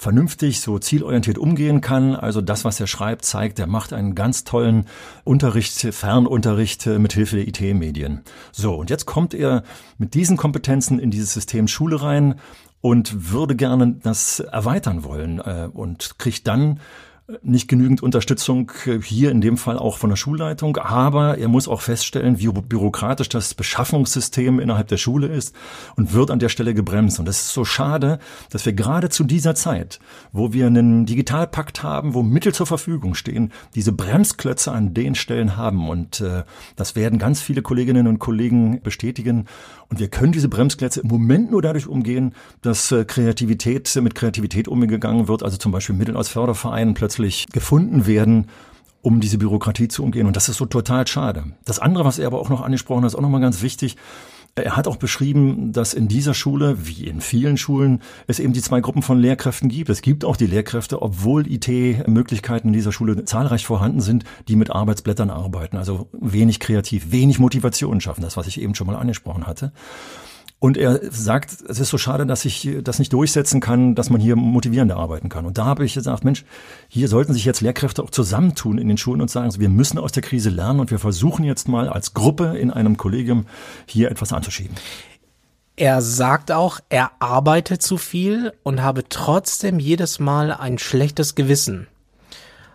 vernünftig, 0.00 0.62
so 0.62 0.78
zielorientiert 0.78 1.36
umgehen 1.36 1.82
kann. 1.82 2.16
Also 2.16 2.40
das, 2.40 2.64
was 2.64 2.80
er 2.80 2.86
schreibt, 2.86 3.26
zeigt, 3.26 3.58
er 3.58 3.66
macht 3.66 3.92
einen 3.92 4.14
ganz 4.14 4.44
tollen 4.44 4.86
Unterricht, 5.24 5.74
Fernunterricht 5.94 6.86
äh, 6.86 6.98
mit 6.98 7.12
Hilfe 7.12 7.36
der 7.36 7.46
IT-Medien. 7.46 8.22
So, 8.50 8.76
und 8.76 8.88
jetzt 8.88 9.04
kommt 9.04 9.34
er 9.34 9.62
mit 9.98 10.14
diesen 10.14 10.38
Kompetenzen 10.38 10.98
in 10.98 11.10
dieses 11.10 11.34
System 11.34 11.68
Schule 11.68 12.00
rein 12.00 12.36
und 12.80 13.30
würde 13.30 13.54
gerne 13.54 13.96
das 14.02 14.40
erweitern 14.40 15.04
wollen 15.04 15.38
äh, 15.38 15.68
und 15.70 16.18
kriegt 16.18 16.48
dann 16.48 16.80
nicht 17.42 17.68
genügend 17.68 18.02
Unterstützung 18.02 18.72
äh, 18.86 19.00
hier 19.00 19.30
in 19.30 19.40
dem 19.40 19.56
Fall 19.56 19.78
auch 19.78 19.98
von 19.98 20.10
der 20.10 20.16
Schulleitung, 20.16 20.76
aber 20.76 21.38
er 21.38 21.48
muss 21.48 21.68
auch 21.68 21.80
feststellen, 21.80 22.38
wie 22.38 22.48
bürokratisch 22.48 23.28
das 23.28 23.54
Beschaffungssystem 23.54 24.60
innerhalb 24.60 24.88
der 24.88 24.96
Schule 24.96 25.28
ist 25.28 25.54
und 25.96 26.12
wird 26.12 26.30
an 26.30 26.38
der 26.38 26.48
Stelle 26.48 26.74
gebremst. 26.74 27.20
Und 27.20 27.28
es 27.28 27.40
ist 27.40 27.52
so 27.52 27.64
schade, 27.64 28.18
dass 28.50 28.66
wir 28.66 28.72
gerade 28.72 29.08
zu 29.08 29.24
dieser 29.24 29.54
Zeit, 29.54 30.00
wo 30.32 30.52
wir 30.52 30.66
einen 30.66 31.06
Digitalpakt 31.06 31.82
haben, 31.82 32.14
wo 32.14 32.22
Mittel 32.22 32.54
zur 32.54 32.66
Verfügung 32.66 33.14
stehen, 33.14 33.52
diese 33.74 33.92
Bremsklötze 33.92 34.72
an 34.72 34.94
den 34.94 35.14
Stellen 35.14 35.56
haben. 35.56 35.88
Und 35.88 36.20
äh, 36.20 36.44
das 36.76 36.96
werden 36.96 37.18
ganz 37.18 37.40
viele 37.40 37.62
Kolleginnen 37.62 38.06
und 38.06 38.18
Kollegen 38.18 38.82
bestätigen. 38.82 39.46
Und 39.88 40.00
wir 40.00 40.08
können 40.08 40.32
diese 40.32 40.48
Bremsklötze 40.48 41.00
im 41.00 41.08
Moment 41.08 41.50
nur 41.50 41.62
dadurch 41.62 41.86
umgehen, 41.86 42.34
dass 42.62 42.92
äh, 42.92 43.04
Kreativität 43.04 43.94
mit 44.02 44.14
Kreativität 44.14 44.68
umgegangen 44.68 45.28
wird, 45.28 45.42
also 45.42 45.56
zum 45.56 45.72
Beispiel 45.72 45.96
Mittel 45.96 46.16
aus 46.16 46.28
Fördervereinen 46.28 46.94
plötzlich 46.94 47.19
gefunden 47.52 48.06
werden, 48.06 48.46
um 49.02 49.20
diese 49.20 49.38
Bürokratie 49.38 49.88
zu 49.88 50.02
umgehen. 50.02 50.26
Und 50.26 50.36
das 50.36 50.48
ist 50.48 50.58
so 50.58 50.66
total 50.66 51.06
schade. 51.06 51.44
Das 51.64 51.78
andere, 51.78 52.04
was 52.04 52.18
er 52.18 52.26
aber 52.26 52.40
auch 52.40 52.50
noch 52.50 52.60
angesprochen 52.60 53.02
hat, 53.02 53.08
ist 53.08 53.14
auch 53.14 53.22
nochmal 53.22 53.40
ganz 53.40 53.62
wichtig. 53.62 53.96
Er 54.56 54.76
hat 54.76 54.88
auch 54.88 54.96
beschrieben, 54.96 55.72
dass 55.72 55.94
in 55.94 56.08
dieser 56.08 56.34
Schule, 56.34 56.86
wie 56.86 57.06
in 57.06 57.20
vielen 57.20 57.56
Schulen, 57.56 58.02
es 58.26 58.40
eben 58.40 58.52
die 58.52 58.60
zwei 58.60 58.80
Gruppen 58.80 59.00
von 59.02 59.18
Lehrkräften 59.18 59.68
gibt. 59.68 59.88
Es 59.90 60.02
gibt 60.02 60.24
auch 60.24 60.36
die 60.36 60.46
Lehrkräfte, 60.46 61.02
obwohl 61.02 61.46
IT-Möglichkeiten 61.50 62.68
in 62.68 62.72
dieser 62.74 62.92
Schule 62.92 63.24
zahlreich 63.24 63.64
vorhanden 63.64 64.00
sind, 64.00 64.24
die 64.48 64.56
mit 64.56 64.70
Arbeitsblättern 64.70 65.30
arbeiten, 65.30 65.76
also 65.76 66.08
wenig 66.12 66.58
kreativ, 66.58 67.12
wenig 67.12 67.38
Motivation 67.38 68.00
schaffen, 68.00 68.22
das, 68.22 68.36
was 68.36 68.48
ich 68.48 68.60
eben 68.60 68.74
schon 68.74 68.88
mal 68.88 68.96
angesprochen 68.96 69.46
hatte. 69.46 69.72
Und 70.60 70.76
er 70.76 71.00
sagt, 71.10 71.56
es 71.68 71.80
ist 71.80 71.88
so 71.88 71.96
schade, 71.96 72.26
dass 72.26 72.44
ich 72.44 72.68
das 72.84 72.98
nicht 72.98 73.14
durchsetzen 73.14 73.60
kann, 73.60 73.94
dass 73.94 74.10
man 74.10 74.20
hier 74.20 74.36
motivierender 74.36 74.98
arbeiten 74.98 75.30
kann. 75.30 75.46
Und 75.46 75.56
da 75.56 75.64
habe 75.64 75.86
ich 75.86 75.94
gesagt, 75.94 76.22
Mensch, 76.22 76.44
hier 76.88 77.08
sollten 77.08 77.32
sich 77.32 77.46
jetzt 77.46 77.62
Lehrkräfte 77.62 78.02
auch 78.02 78.10
zusammentun 78.10 78.76
in 78.76 78.86
den 78.86 78.98
Schulen 78.98 79.22
und 79.22 79.30
sagen, 79.30 79.50
wir 79.58 79.70
müssen 79.70 79.98
aus 79.98 80.12
der 80.12 80.22
Krise 80.22 80.50
lernen 80.50 80.80
und 80.80 80.90
wir 80.90 80.98
versuchen 80.98 81.46
jetzt 81.46 81.66
mal 81.66 81.88
als 81.88 82.12
Gruppe 82.12 82.58
in 82.58 82.70
einem 82.70 82.98
Kollegium 82.98 83.46
hier 83.86 84.10
etwas 84.10 84.34
anzuschieben. 84.34 84.76
Er 85.76 86.02
sagt 86.02 86.52
auch, 86.52 86.80
er 86.90 87.12
arbeitet 87.20 87.80
zu 87.80 87.96
viel 87.96 88.52
und 88.62 88.82
habe 88.82 89.08
trotzdem 89.08 89.78
jedes 89.78 90.18
Mal 90.18 90.52
ein 90.52 90.76
schlechtes 90.76 91.34
Gewissen. 91.34 91.86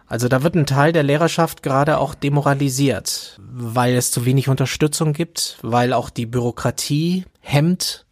Also 0.07 0.27
da 0.27 0.43
wird 0.43 0.55
ein 0.55 0.67
Teil 0.67 0.91
der 0.93 1.03
Lehrerschaft 1.03 1.63
gerade 1.63 1.97
auch 1.97 2.13
demoralisiert, 2.13 3.39
weil 3.39 3.95
es 3.95 4.12
zu 4.12 4.25
wenig 4.25 4.50
Unterstützung 4.50 5.13
gibt, 5.13 5.57
weil 5.62 5.93
auch 5.93 6.09
die 6.09 6.27
Bürokratie 6.27 7.25
hemmt 7.39 8.05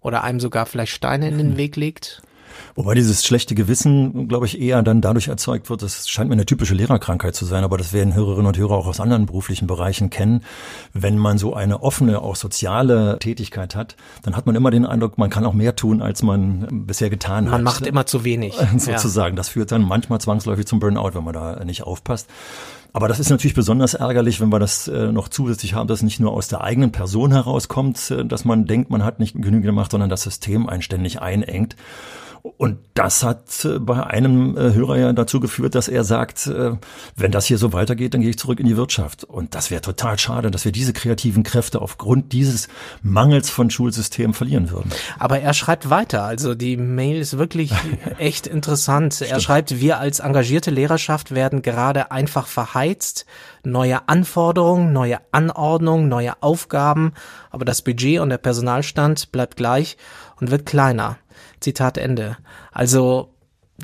oder 0.00 0.24
einem 0.24 0.40
sogar 0.40 0.66
vielleicht 0.66 0.92
Steine 0.92 1.28
in 1.28 1.38
den 1.38 1.50
hm. 1.50 1.56
Weg 1.56 1.76
legt. 1.76 2.22
Wobei 2.74 2.94
dieses 2.94 3.24
schlechte 3.24 3.54
Gewissen, 3.54 4.28
glaube 4.28 4.46
ich, 4.46 4.60
eher 4.60 4.82
dann 4.82 5.00
dadurch 5.00 5.28
erzeugt 5.28 5.70
wird, 5.70 5.82
das 5.82 6.08
scheint 6.08 6.28
mir 6.28 6.34
eine 6.34 6.46
typische 6.46 6.74
Lehrerkrankheit 6.74 7.34
zu 7.34 7.44
sein, 7.44 7.64
aber 7.64 7.78
das 7.78 7.92
werden 7.92 8.14
Hörerinnen 8.14 8.46
und 8.46 8.58
Hörer 8.58 8.74
auch 8.74 8.86
aus 8.86 9.00
anderen 9.00 9.26
beruflichen 9.26 9.66
Bereichen 9.66 10.10
kennen. 10.10 10.42
Wenn 10.92 11.18
man 11.18 11.38
so 11.38 11.54
eine 11.54 11.82
offene, 11.82 12.20
auch 12.20 12.36
soziale 12.36 13.18
Tätigkeit 13.18 13.74
hat, 13.74 13.96
dann 14.22 14.36
hat 14.36 14.46
man 14.46 14.54
immer 14.54 14.70
den 14.70 14.86
Eindruck, 14.86 15.18
man 15.18 15.30
kann 15.30 15.44
auch 15.44 15.54
mehr 15.54 15.76
tun, 15.76 16.02
als 16.02 16.22
man 16.22 16.84
bisher 16.86 17.10
getan 17.10 17.44
man 17.44 17.52
hat. 17.52 17.58
Man 17.58 17.64
macht 17.64 17.86
immer 17.86 18.06
zu 18.06 18.24
wenig. 18.24 18.54
Sozusagen. 18.76 19.34
Ja. 19.34 19.36
Das 19.36 19.48
führt 19.48 19.72
dann 19.72 19.82
manchmal 19.82 20.20
zwangsläufig 20.20 20.66
zum 20.66 20.80
Burnout, 20.80 21.10
wenn 21.14 21.24
man 21.24 21.34
da 21.34 21.64
nicht 21.64 21.82
aufpasst. 21.82 22.28
Aber 22.96 23.08
das 23.08 23.18
ist 23.18 23.28
natürlich 23.28 23.54
besonders 23.54 23.94
ärgerlich, 23.94 24.40
wenn 24.40 24.50
wir 24.50 24.60
das 24.60 24.86
äh, 24.86 25.10
noch 25.10 25.28
zusätzlich 25.28 25.74
haben, 25.74 25.88
dass 25.88 26.02
nicht 26.02 26.20
nur 26.20 26.32
aus 26.32 26.46
der 26.46 26.60
eigenen 26.60 26.92
Person 26.92 27.32
herauskommt, 27.32 28.12
äh, 28.12 28.24
dass 28.24 28.44
man 28.44 28.66
denkt, 28.66 28.88
man 28.88 29.04
hat 29.04 29.18
nicht 29.18 29.34
genügend 29.34 29.64
gemacht, 29.64 29.90
sondern 29.90 30.08
das 30.08 30.22
System 30.22 30.68
einen 30.68 30.80
ständig 30.80 31.20
einengt. 31.20 31.74
Und 32.44 32.78
das 32.92 33.22
hat 33.22 33.64
äh, 33.64 33.78
bei 33.78 34.06
einem 34.06 34.54
äh, 34.54 34.74
Hörer 34.74 34.98
ja 34.98 35.12
dazu 35.14 35.40
geführt, 35.40 35.74
dass 35.74 35.88
er 35.88 36.04
sagt, 36.04 36.46
äh, 36.46 36.72
wenn 37.16 37.32
das 37.32 37.46
hier 37.46 37.56
so 37.56 37.72
weitergeht, 37.72 38.12
dann 38.12 38.20
gehe 38.20 38.28
ich 38.28 38.38
zurück 38.38 38.60
in 38.60 38.66
die 38.66 38.76
Wirtschaft. 38.76 39.24
Und 39.24 39.54
das 39.54 39.70
wäre 39.70 39.80
total 39.80 40.18
schade, 40.18 40.50
dass 40.50 40.66
wir 40.66 40.70
diese 40.70 40.92
kreativen 40.92 41.42
Kräfte 41.42 41.80
aufgrund 41.80 42.34
dieses 42.34 42.68
Mangels 43.02 43.48
von 43.48 43.70
Schulsystemen 43.70 44.34
verlieren 44.34 44.70
würden. 44.70 44.92
Aber 45.18 45.40
er 45.40 45.54
schreibt 45.54 45.88
weiter. 45.88 46.24
Also 46.24 46.54
die 46.54 46.76
Mail 46.76 47.18
ist 47.18 47.38
wirklich 47.38 47.72
echt 48.18 48.46
interessant. 48.46 49.22
Er 49.22 49.40
schreibt, 49.40 49.80
wir 49.80 49.98
als 49.98 50.20
engagierte 50.20 50.70
Lehrerschaft 50.70 51.34
werden 51.34 51.62
gerade 51.62 52.10
einfach 52.10 52.46
verheizt. 52.46 53.24
Neue 53.64 54.08
Anforderungen, 54.08 54.92
neue 54.92 55.18
Anordnungen, 55.32 56.08
neue 56.08 56.42
Aufgaben. 56.42 57.12
Aber 57.50 57.64
das 57.64 57.82
Budget 57.82 58.20
und 58.20 58.30
der 58.30 58.38
Personalstand 58.38 59.32
bleibt 59.32 59.56
gleich 59.56 59.96
und 60.40 60.50
wird 60.50 60.66
kleiner. 60.66 61.18
Zitat 61.60 61.98
Ende. 61.98 62.36
Also 62.72 63.34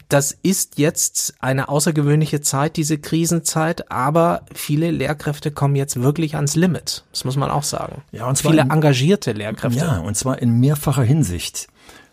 das 0.09 0.33
ist 0.43 0.79
jetzt 0.79 1.35
eine 1.41 1.69
außergewöhnliche 1.69 2.41
Zeit, 2.41 2.77
diese 2.77 2.99
Krisenzeit, 2.99 3.91
aber 3.91 4.43
viele 4.55 4.91
Lehrkräfte 4.91 5.51
kommen 5.51 5.75
jetzt 5.75 6.01
wirklich 6.01 6.37
ans 6.37 6.55
Limit. 6.55 7.05
Das 7.11 7.25
muss 7.25 7.37
man 7.37 7.51
auch 7.51 7.65
sagen. 7.65 8.03
Ja, 8.13 8.27
und 8.27 8.37
zwar 8.37 8.53
viele 8.53 8.63
in, 8.63 8.71
engagierte 8.71 9.33
Lehrkräfte. 9.33 9.81
Ja, 9.81 9.99
und 9.99 10.17
zwar 10.17 10.41
in 10.41 10.61
mehrfacher 10.61 11.03
Hinsicht. 11.03 11.69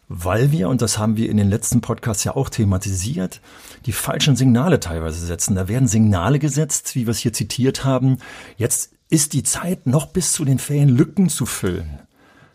Weil 0.10 0.52
wir, 0.52 0.70
und 0.70 0.82
das 0.82 0.98
haben 0.98 1.18
wir 1.18 1.30
in 1.30 1.38
den 1.38 1.50
letzten 1.50 1.82
Podcasts 1.82 2.24
ja 2.24 2.36
auch 2.36 2.50
thematisiert, 2.50 3.42
die 3.86 3.92
falschen 3.92 4.38
Signale 4.38 4.80
teilweise 4.80 5.26
setzen. 5.26 5.56
Da 5.56 5.68
werden 5.68 5.88
Signale 5.88 6.40
gesetzt, 6.40 6.96
wie 6.96 7.06
wir 7.06 7.12
es 7.12 7.20
hier 7.20 7.34
zitiert 7.34 7.84
haben. 7.84 8.18
Jetzt 8.56 8.94
ist 9.10 9.34
die 9.34 9.44
Zeit, 9.44 9.86
noch 9.86 10.08
bis 10.08 10.32
zu 10.32 10.46
den 10.46 10.60
Ferien 10.60 10.90
Lücken 10.90 11.30
zu 11.30 11.46
füllen. 11.46 12.00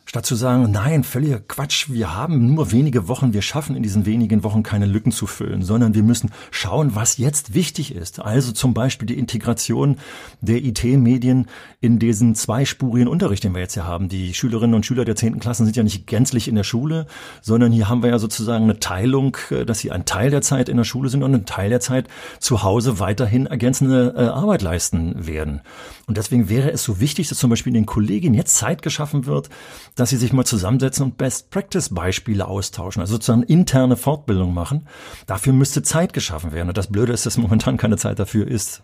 Statt 0.05 0.27
zu 0.27 0.35
sagen, 0.35 0.71
nein, 0.71 1.05
völliger 1.05 1.39
Quatsch, 1.39 1.89
wir 1.91 2.15
haben 2.15 2.55
nur 2.55 2.73
wenige 2.73 3.09
Wochen, 3.09 3.33
wir 3.33 3.41
schaffen 3.41 3.77
in 3.77 3.83
diesen 3.83 4.05
wenigen 4.05 4.43
Wochen 4.43 4.63
keine 4.63 4.87
Lücken 4.87 5.13
zu 5.13 5.27
füllen, 5.27 5.63
sondern 5.63 5.95
wir 5.95 6.03
müssen 6.03 6.31
schauen, 6.51 6.95
was 6.95 7.19
jetzt 7.19 7.55
wichtig 7.55 7.95
ist. 7.95 8.21
Also 8.21 8.53
zum 8.53 8.75
Beispiel 8.75 9.07
die 9.07 9.19
Integration 9.19 9.99
der 10.41 10.57
IT-Medien 10.57 11.47
in 11.81 11.99
diesen 11.99 12.35
zweispurigen 12.35 13.09
Unterricht, 13.09 13.45
den 13.45 13.55
wir 13.55 13.61
jetzt 13.61 13.75
hier 13.75 13.87
haben. 13.87 14.09
Die 14.09 14.35
Schülerinnen 14.35 14.75
und 14.75 14.85
Schüler 14.85 15.05
der 15.05 15.17
zehnten 15.17 15.41
Klassen 15.41 15.65
sind 15.65 15.77
ja 15.77 15.83
nicht 15.83 16.07
gänzlich 16.07 16.49
in 16.49 16.57
der 16.57 16.65
Schule, 16.65 17.07
sondern 17.41 17.71
hier 17.71 17.89
haben 17.89 18.03
wir 18.03 18.11
ja 18.11 18.19
sozusagen 18.19 18.65
eine 18.65 18.81
Teilung, 18.81 19.37
äh, 19.51 19.65
dass 19.65 19.79
sie 19.79 19.93
ein 19.93 20.05
Teil 20.05 20.31
der 20.31 20.43
Zeit 20.43 20.69
in 20.69 20.77
der 20.77 20.85
Schule 20.85 21.09
sind 21.09 21.23
und 21.23 21.35
ein 21.35 21.47
Teil 21.47 21.71
der 21.71 21.81
Zeit 21.81 22.09
zu 22.41 22.63
Hause 22.63 22.99
weiterhin 22.99 23.47
ergänzende 23.47 24.15
äh, 24.17 24.25
Arbeit 24.25 24.63
leisten 24.63 25.27
werden. 25.27 25.61
Und 26.07 26.17
deswegen 26.17 26.49
wäre 26.49 26.71
es 26.71 26.83
so 26.83 27.01
wichtig, 27.01 27.29
dass 27.29 27.39
zum 27.39 27.51
Beispiel 27.51 27.73
den 27.73 27.87
Kollegien 27.87 28.35
jetzt 28.35 28.57
Zeit 28.57 28.83
geschaffen 28.83 29.27
wird, 29.27 29.49
dass 29.95 30.11
sie 30.11 30.17
sich 30.17 30.33
mal 30.33 30.45
zusammensetzen 30.45 31.05
und 31.05 31.17
Best-Practice-Beispiele 31.17 32.47
austauschen, 32.47 33.01
also 33.01 33.15
sozusagen 33.15 33.45
interne 33.45 33.97
Fortbildung 33.97 34.53
machen. 34.53 34.89
Dafür 35.27 35.53
müsste 35.53 35.83
Zeit 35.83 36.13
geschaffen 36.13 36.53
werden. 36.53 36.69
Und 36.69 36.77
das 36.77 36.89
Blöde 36.89 37.13
ist, 37.13 37.27
dass 37.27 37.39
momentan 37.39 37.77
keine 37.77 37.97
Zeit 37.97 38.19
dafür 38.19 38.49
ist. 38.49 38.83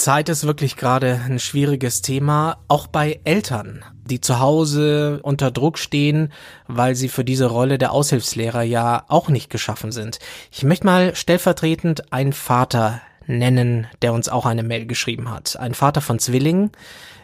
Zeit 0.00 0.30
ist 0.30 0.46
wirklich 0.46 0.76
gerade 0.76 1.20
ein 1.26 1.38
schwieriges 1.38 2.00
Thema, 2.00 2.58
auch 2.68 2.86
bei 2.86 3.20
Eltern, 3.24 3.84
die 4.06 4.20
zu 4.20 4.40
Hause 4.40 5.20
unter 5.22 5.50
Druck 5.50 5.78
stehen, 5.78 6.32
weil 6.66 6.94
sie 6.94 7.08
für 7.08 7.22
diese 7.22 7.46
Rolle 7.46 7.76
der 7.76 7.92
Aushilfslehrer 7.92 8.62
ja 8.62 9.04
auch 9.08 9.28
nicht 9.28 9.50
geschaffen 9.50 9.92
sind. 9.92 10.18
Ich 10.50 10.62
möchte 10.62 10.86
mal 10.86 11.14
stellvertretend 11.14 12.14
einen 12.14 12.32
Vater 12.32 13.02
nennen, 13.38 13.86
der 14.02 14.12
uns 14.12 14.28
auch 14.28 14.46
eine 14.46 14.62
Mail 14.62 14.86
geschrieben 14.86 15.30
hat. 15.30 15.56
Ein 15.58 15.74
Vater 15.74 16.00
von 16.00 16.18
Zwillingen. 16.18 16.70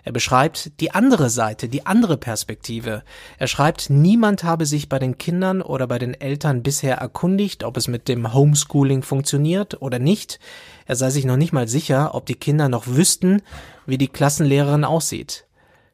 Er 0.04 0.12
beschreibt 0.12 0.80
die 0.80 0.92
andere 0.92 1.30
Seite, 1.30 1.68
die 1.68 1.84
andere 1.84 2.16
Perspektive. 2.16 3.02
Er 3.38 3.48
schreibt, 3.48 3.90
niemand 3.90 4.44
habe 4.44 4.64
sich 4.64 4.88
bei 4.88 5.00
den 5.00 5.18
Kindern 5.18 5.62
oder 5.62 5.88
bei 5.88 5.98
den 5.98 6.14
Eltern 6.14 6.62
bisher 6.62 6.96
erkundigt, 6.96 7.64
ob 7.64 7.76
es 7.76 7.88
mit 7.88 8.06
dem 8.06 8.32
Homeschooling 8.32 9.02
funktioniert 9.02 9.82
oder 9.82 9.98
nicht. 9.98 10.38
Er 10.86 10.94
sei 10.94 11.10
sich 11.10 11.25
noch 11.25 11.36
nicht 11.36 11.52
mal 11.52 11.66
sicher, 11.66 12.14
ob 12.14 12.25
die 12.26 12.36
Kinder 12.36 12.68
noch 12.68 12.86
wüssten, 12.86 13.42
wie 13.84 13.98
die 13.98 14.08
Klassenlehrerin 14.08 14.84
aussieht. 14.84 15.44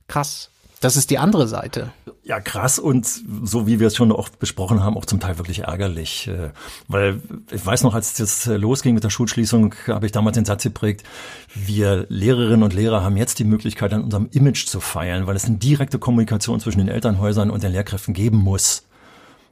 Krass. 0.08 0.51
Das 0.82 0.96
ist 0.96 1.10
die 1.10 1.18
andere 1.18 1.46
Seite. 1.46 1.92
Ja, 2.24 2.40
krass 2.40 2.80
und 2.80 3.06
so 3.06 3.68
wie 3.68 3.78
wir 3.78 3.86
es 3.86 3.94
schon 3.94 4.10
oft 4.10 4.40
besprochen 4.40 4.82
haben, 4.82 4.96
auch 4.96 5.06
zum 5.06 5.20
Teil 5.20 5.38
wirklich 5.38 5.60
ärgerlich. 5.60 6.26
Äh, 6.26 6.50
weil 6.88 7.22
ich 7.52 7.64
weiß 7.64 7.84
noch, 7.84 7.94
als 7.94 8.14
das 8.14 8.46
losging 8.46 8.94
mit 8.94 9.04
der 9.04 9.10
Schulschließung, 9.10 9.76
habe 9.86 10.06
ich 10.06 10.12
damals 10.12 10.34
den 10.34 10.44
Satz 10.44 10.64
geprägt, 10.64 11.04
wir 11.54 12.06
Lehrerinnen 12.08 12.64
und 12.64 12.74
Lehrer 12.74 13.04
haben 13.04 13.16
jetzt 13.16 13.38
die 13.38 13.44
Möglichkeit, 13.44 13.92
an 13.92 14.02
unserem 14.02 14.28
Image 14.32 14.66
zu 14.66 14.80
feiern, 14.80 15.28
weil 15.28 15.36
es 15.36 15.44
eine 15.44 15.58
direkte 15.58 16.00
Kommunikation 16.00 16.58
zwischen 16.58 16.78
den 16.78 16.88
Elternhäusern 16.88 17.50
und 17.50 17.62
den 17.62 17.70
Lehrkräften 17.70 18.12
geben 18.12 18.38
muss. 18.38 18.84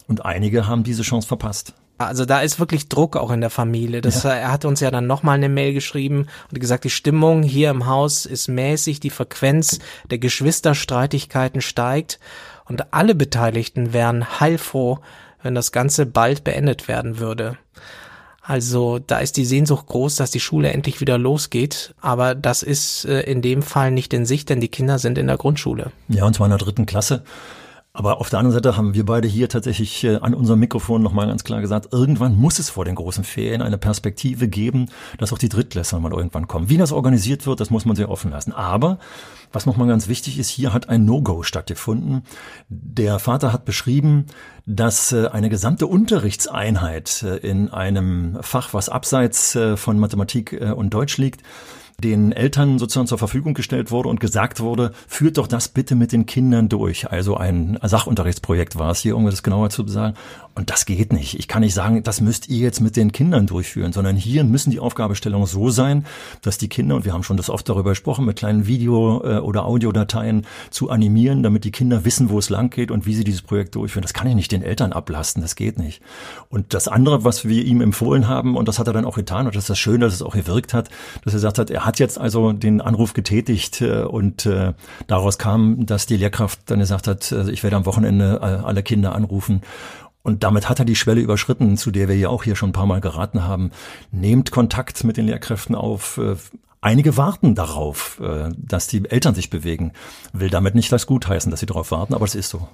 Und 0.09 0.25
einige 0.25 0.67
haben 0.67 0.83
diese 0.83 1.05
Chance 1.05 1.29
verpasst. 1.29 1.75
Also 2.01 2.25
da 2.25 2.41
ist 2.41 2.59
wirklich 2.59 2.89
Druck 2.89 3.15
auch 3.15 3.31
in 3.31 3.43
der 3.43 3.51
Familie. 3.51 4.01
Das, 4.01 4.23
ja. 4.23 4.33
Er 4.33 4.51
hat 4.53 4.65
uns 4.65 4.81
ja 4.81 4.91
dann 4.91 5.07
nochmal 5.07 5.37
eine 5.37 5.51
Mail 5.51 5.75
geschrieben 5.75 6.29
und 6.51 6.59
gesagt, 6.59 6.85
die 6.85 6.91
Stimmung 6.91 7.43
hier 7.43 7.69
im 7.69 7.87
Haus 7.87 8.25
ist 8.25 8.49
mäßig, 8.49 9.01
die 9.01 9.11
Frequenz 9.11 9.81
der 10.11 10.17
Geschwisterstreitigkeiten 10.17 11.61
steigt 11.61 12.19
und 12.65 12.95
alle 12.95 13.15
Beteiligten 13.15 13.93
wären 13.93 14.41
heilfroh, 14.41 15.01
wenn 15.43 15.55
das 15.55 15.73
Ganze 15.73 16.07
bald 16.07 16.43
beendet 16.43 16.89
werden 16.89 17.19
würde. 17.19 17.59
Also 18.41 18.99
da 18.99 19.19
ist 19.19 19.37
die 19.37 19.45
Sehnsucht 19.45 19.87
groß, 19.87 20.17
dass 20.17 20.31
die 20.31 20.41
Schule 20.41 20.73
endlich 20.73 21.03
wieder 21.03 21.19
losgeht, 21.19 21.95
aber 22.01 22.35
das 22.35 22.63
ist 22.63 23.05
äh, 23.05 23.21
in 23.21 23.43
dem 23.43 23.61
Fall 23.61 23.91
nicht 23.91 24.15
in 24.15 24.25
Sicht, 24.25 24.49
denn 24.49 24.63
die 24.63 24.69
Kinder 24.69 24.99
sind 24.99 25.19
in 25.19 25.27
der 25.27 25.37
Grundschule. 25.37 25.93
Ja, 26.09 26.25
und 26.25 26.35
zwar 26.35 26.47
in 26.47 26.53
der 26.53 26.59
dritten 26.59 26.87
Klasse. 26.87 27.25
Aber 28.01 28.19
auf 28.19 28.31
der 28.31 28.39
anderen 28.39 28.55
Seite 28.55 28.79
haben 28.79 28.95
wir 28.95 29.05
beide 29.05 29.29
hier 29.29 29.51
tatsächlich 29.51 30.05
äh, 30.05 30.17
an 30.23 30.33
unserem 30.33 30.59
Mikrofon 30.59 31.03
nochmal 31.03 31.27
ganz 31.27 31.45
klar 31.45 31.61
gesagt, 31.61 31.89
irgendwann 31.93 32.35
muss 32.35 32.59
es 32.59 32.71
vor 32.71 32.87
den 32.87 32.95
großen 32.95 33.25
Ferien 33.25 33.61
eine 33.61 33.77
Perspektive 33.77 34.49
geben, 34.49 34.87
dass 35.19 35.35
auch 35.35 35.39
die 35.39 35.51
Drittklässler 35.51 36.01
mal 36.01 36.11
irgendwann 36.11 36.49
kommen. 36.49 36.71
Wie 36.71 36.79
das 36.79 36.93
organisiert 36.93 37.47
wird, 37.47 37.61
das 37.61 37.69
muss 37.69 37.85
man 37.85 37.97
sehr 37.97 38.09
offen 38.09 38.31
lassen. 38.31 38.55
Aber 38.55 38.99
was 39.53 39.67
nochmal 39.67 39.87
ganz 39.87 40.09
wichtig 40.09 40.39
ist, 40.39 40.49
hier 40.49 40.73
hat 40.73 40.89
ein 40.89 41.05
No-Go 41.05 41.43
stattgefunden. 41.43 42.23
Der 42.71 43.19
Vater 43.19 43.53
hat 43.53 43.67
beschrieben, 43.67 44.25
dass 44.65 45.13
äh, 45.13 45.27
eine 45.27 45.51
gesamte 45.51 45.87
Unterrichtseinheit 45.87 47.23
äh, 47.23 47.37
in 47.37 47.69
einem 47.69 48.39
Fach, 48.41 48.73
was 48.73 48.89
abseits 48.89 49.59
von 49.75 49.99
Mathematik 49.99 50.59
und 50.75 50.95
Deutsch 50.95 51.19
liegt, 51.19 51.43
den 52.01 52.33
Eltern 52.33 52.79
sozusagen 52.79 53.07
zur 53.07 53.19
Verfügung 53.19 53.55
gestellt 53.55 53.91
wurde 53.91 54.09
und 54.09 54.21
gesagt 54.21 54.61
wurde, 54.61 54.93
führt 55.07 55.39
doch 55.39 55.47
das 55.47 55.69
bitte 55.69 55.95
mit 55.95 56.13
den 56.13 56.27
Kindern 56.27 56.69
durch. 56.69 57.11
Also 57.11 57.37
ein 57.37 57.79
Sachunterrichtsprojekt 57.83 58.79
war 58.79 58.91
es 58.91 59.01
hier, 59.01 59.17
um 59.17 59.27
das 59.27 59.43
genauer 59.43 59.71
zu 59.71 59.87
sagen. 59.87 60.15
Und 60.55 60.71
das 60.71 60.85
geht 60.85 61.13
nicht. 61.13 61.39
Ich 61.39 61.49
kann 61.49 61.61
nicht 61.61 61.75
sagen, 61.75 62.03
das 62.03 62.21
müsst 62.21 62.49
ihr 62.49 62.59
jetzt 62.59 62.81
mit 62.81 62.97
den 62.97 63.13
Kindern 63.13 63.47
durchführen, 63.47 63.93
sondern 63.93 64.17
hier 64.17 64.45
müssen 64.45 64.71
die 64.71 64.81
Aufgabestellungen 64.81 65.47
so 65.47 65.71
sein, 65.71 66.05
dass 66.43 66.59
die 66.59 66.69
Kinder, 66.69 66.97
und 66.97 67.05
wir 67.05 67.13
haben 67.13 67.23
schon 67.23 67.37
das 67.37 67.49
oft 67.49 67.69
darüber 67.69 67.91
gesprochen, 67.91 68.25
mit 68.25 68.37
kleinen 68.37 68.67
Video- 68.67 69.23
äh, 69.25 69.39
oder 69.39 69.65
Audiodateien 69.65 70.47
zu 70.71 70.91
animieren, 70.91 71.43
damit 71.43 71.65
die 71.65 71.71
Kinder 71.71 72.05
wissen, 72.05 72.31
wo 72.31 72.39
es 72.39 72.51
lang 72.51 72.71
geht 72.71 72.91
und 72.91 73.07
wie 73.07 73.15
sie 73.15 73.25
dieses 73.25 73.43
Projekt 73.43 73.75
durchführen. 73.75 74.03
Das 74.03 74.13
kann 74.13 74.27
ich 74.27 74.35
nicht 74.35 74.53
den 74.53 74.63
Eltern 74.63 74.93
ablasten, 74.93 75.41
das 75.41 75.55
geht 75.55 75.79
nicht. 75.79 76.03
Und 76.49 76.75
das 76.75 76.89
andere, 76.89 77.25
was 77.25 77.47
wir 77.47 77.65
ihm 77.65 77.81
empfohlen 77.81 78.29
haben, 78.29 78.57
und 78.57 78.67
das 78.67 78.79
hat 78.79 78.87
er 78.87 78.93
dann 78.93 79.05
auch 79.05 79.17
getan, 79.17 79.47
und 79.47 79.55
das 79.55 79.65
ist 79.65 79.71
das 79.71 79.79
Schöne, 79.79 80.05
dass 80.07 80.15
es 80.15 80.23
auch 80.23 80.35
gewirkt 80.35 80.75
hat, 80.75 80.91
dass 81.25 81.33
er 81.33 81.39
gesagt 81.39 81.59
hat, 81.59 81.71
er 81.71 81.87
hat 81.87 81.90
hat 81.91 81.99
jetzt 81.99 82.21
also 82.21 82.53
den 82.53 82.81
Anruf 82.81 83.15
getätigt 83.15 83.81
äh, 83.81 84.03
und 84.03 84.47
äh, 84.47 84.75
daraus 85.09 85.39
kam, 85.39 85.87
dass 85.87 86.07
die 86.07 86.17
Lehrkraft 86.17 86.61
dann 86.67 86.79
gesagt 86.79 87.09
hat, 87.09 87.33
äh, 87.33 87.51
ich 87.51 87.65
werde 87.65 87.75
am 87.75 87.85
Wochenende 87.85 88.41
alle 88.41 88.85
Kinder 88.85 89.13
anrufen 89.13 89.63
und 90.23 90.45
damit 90.45 90.69
hat 90.69 90.79
er 90.79 90.85
die 90.85 90.95
Schwelle 90.95 91.21
überschritten, 91.21 91.77
zu 91.77 91.91
der 91.91 92.07
wir 92.07 92.17
ja 92.17 92.29
auch 92.29 92.45
hier 92.45 92.55
schon 92.55 92.69
ein 92.69 92.75
paar 92.75 92.87
Mal 92.87 93.01
geraten 93.01 93.43
haben. 93.43 93.73
Nehmt 94.13 94.53
Kontakt 94.53 95.03
mit 95.03 95.17
den 95.17 95.27
Lehrkräften 95.27 95.75
auf. 95.75 96.21
Einige 96.81 97.17
warten 97.17 97.55
darauf, 97.55 98.21
dass 98.57 98.87
die 98.87 99.11
Eltern 99.11 99.35
sich 99.35 99.49
bewegen. 99.49 99.93
Will 100.35 100.51
damit 100.51 100.75
nicht 100.75 100.93
das 100.93 101.07
gutheißen, 101.07 101.51
dass 101.51 101.61
sie 101.61 101.67
darauf 101.67 101.91
warten, 101.91 102.13
aber 102.13 102.27
es 102.27 102.35
ist 102.35 102.51
so. 102.51 102.69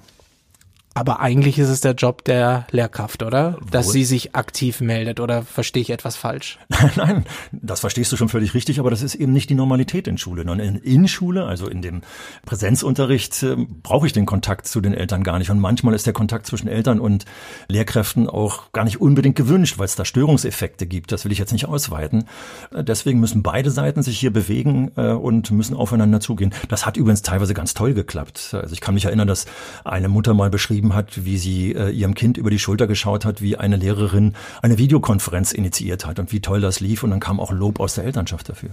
Aber 0.97 1.19
eigentlich 1.19 1.59
ist 1.59 1.69
es 1.69 1.79
der 1.79 1.93
Job 1.93 2.23
der 2.23 2.65
Lehrkraft, 2.71 3.21
oder? 3.21 3.59
Dass 3.69 3.85
Wohl. 3.85 3.93
sie 3.93 4.03
sich 4.03 4.35
aktiv 4.35 4.81
meldet 4.81 5.19
oder 5.19 5.43
verstehe 5.43 5.83
ich 5.83 5.91
etwas 5.91 6.15
falsch? 6.15 6.57
Nein, 6.95 7.23
das 7.51 7.81
verstehst 7.81 8.11
du 8.11 8.17
schon 8.17 8.29
völlig 8.29 8.55
richtig, 8.55 8.79
aber 8.79 8.89
das 8.89 9.03
ist 9.03 9.13
eben 9.13 9.31
nicht 9.31 9.51
die 9.51 9.53
Normalität 9.53 10.07
in 10.07 10.17
Schule. 10.17 10.41
Und 10.49 10.59
in, 10.59 10.77
in 10.77 11.07
Schule, 11.07 11.45
also 11.45 11.67
in 11.67 11.83
dem 11.83 12.01
Präsenzunterricht, 12.47 13.43
äh, 13.43 13.57
brauche 13.83 14.07
ich 14.07 14.13
den 14.13 14.25
Kontakt 14.25 14.67
zu 14.67 14.81
den 14.81 14.95
Eltern 14.95 15.21
gar 15.23 15.37
nicht. 15.37 15.51
Und 15.51 15.59
manchmal 15.59 15.93
ist 15.93 16.07
der 16.07 16.13
Kontakt 16.13 16.47
zwischen 16.47 16.67
Eltern 16.67 16.99
und 16.99 17.25
Lehrkräften 17.67 18.27
auch 18.27 18.71
gar 18.71 18.83
nicht 18.83 18.99
unbedingt 18.99 19.35
gewünscht, 19.35 19.77
weil 19.77 19.85
es 19.85 19.95
da 19.95 20.03
Störungseffekte 20.03 20.87
gibt. 20.87 21.11
Das 21.11 21.25
will 21.25 21.31
ich 21.31 21.37
jetzt 21.37 21.53
nicht 21.53 21.67
ausweiten. 21.67 22.25
Äh, 22.73 22.83
deswegen 22.83 23.19
müssen 23.19 23.43
beide 23.43 23.69
Seiten 23.69 24.01
sich 24.01 24.17
hier 24.17 24.33
bewegen 24.33 24.89
äh, 24.95 25.11
und 25.11 25.51
müssen 25.51 25.77
aufeinander 25.77 26.21
zugehen. 26.21 26.55
Das 26.69 26.87
hat 26.87 26.97
übrigens 26.97 27.21
teilweise 27.21 27.53
ganz 27.53 27.75
toll 27.75 27.93
geklappt. 27.93 28.55
Also 28.59 28.73
ich 28.73 28.81
kann 28.81 28.95
mich 28.95 29.05
erinnern, 29.05 29.27
dass 29.27 29.45
eine 29.85 30.07
Mutter 30.07 30.33
mal 30.33 30.49
beschrieben 30.49 30.86
beschrieben 30.87 30.93
hat, 30.95 31.25
wie 31.25 31.37
sie 31.37 31.73
äh, 31.73 31.89
ihrem 31.89 32.13
Kind 32.13 32.37
über 32.37 32.49
die 32.49 32.59
Schulter 32.59 32.87
geschaut 32.87 33.25
hat, 33.25 33.41
wie 33.41 33.57
eine 33.57 33.75
Lehrerin 33.75 34.33
eine 34.61 34.77
Videokonferenz 34.77 35.51
initiiert 35.51 36.05
hat 36.05 36.19
und 36.19 36.31
wie 36.31 36.41
toll 36.41 36.61
das 36.61 36.79
lief. 36.79 37.03
Und 37.03 37.11
dann 37.11 37.19
kam 37.19 37.39
auch 37.39 37.51
Lob 37.51 37.79
aus 37.79 37.95
der 37.95 38.05
Elternschaft 38.05 38.49
dafür. 38.49 38.69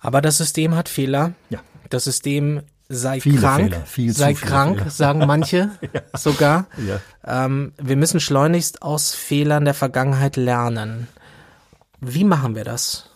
Aber 0.00 0.20
das 0.20 0.38
System 0.38 0.74
hat 0.74 0.88
Fehler. 0.88 1.32
Ja. 1.50 1.60
Das 1.90 2.04
System 2.04 2.62
sei 2.88 3.20
viele 3.20 3.38
krank, 3.38 3.72
Fehler, 3.72 3.86
viel 3.86 4.12
sei 4.12 4.34
krank, 4.34 4.78
Fehler. 4.78 4.90
sagen 4.90 5.20
manche 5.26 5.70
ja. 5.92 6.00
sogar. 6.14 6.66
Ja. 6.86 7.00
Ähm, 7.46 7.72
wir 7.78 7.96
müssen 7.96 8.20
schleunigst 8.20 8.82
aus 8.82 9.14
Fehlern 9.14 9.64
der 9.64 9.74
Vergangenheit 9.74 10.36
lernen. 10.36 11.08
Wie 12.00 12.24
machen 12.24 12.54
wir 12.54 12.64
das? 12.64 13.10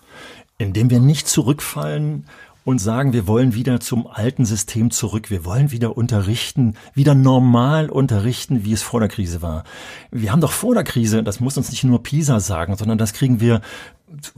Indem 0.56 0.90
wir 0.90 0.98
nicht 0.98 1.28
zurückfallen 1.28 2.24
und 2.68 2.80
sagen, 2.80 3.14
wir 3.14 3.26
wollen 3.26 3.54
wieder 3.54 3.80
zum 3.80 4.06
alten 4.06 4.44
System 4.44 4.90
zurück. 4.90 5.30
Wir 5.30 5.46
wollen 5.46 5.70
wieder 5.70 5.96
unterrichten, 5.96 6.74
wieder 6.92 7.14
normal 7.14 7.88
unterrichten, 7.88 8.62
wie 8.62 8.74
es 8.74 8.82
vor 8.82 9.00
der 9.00 9.08
Krise 9.08 9.40
war. 9.40 9.64
Wir 10.10 10.32
haben 10.32 10.42
doch 10.42 10.52
vor 10.52 10.74
der 10.74 10.84
Krise, 10.84 11.22
das 11.22 11.40
muss 11.40 11.56
uns 11.56 11.70
nicht 11.70 11.84
nur 11.84 12.02
PISA 12.02 12.40
sagen, 12.40 12.76
sondern 12.76 12.98
das 12.98 13.14
kriegen 13.14 13.40
wir 13.40 13.62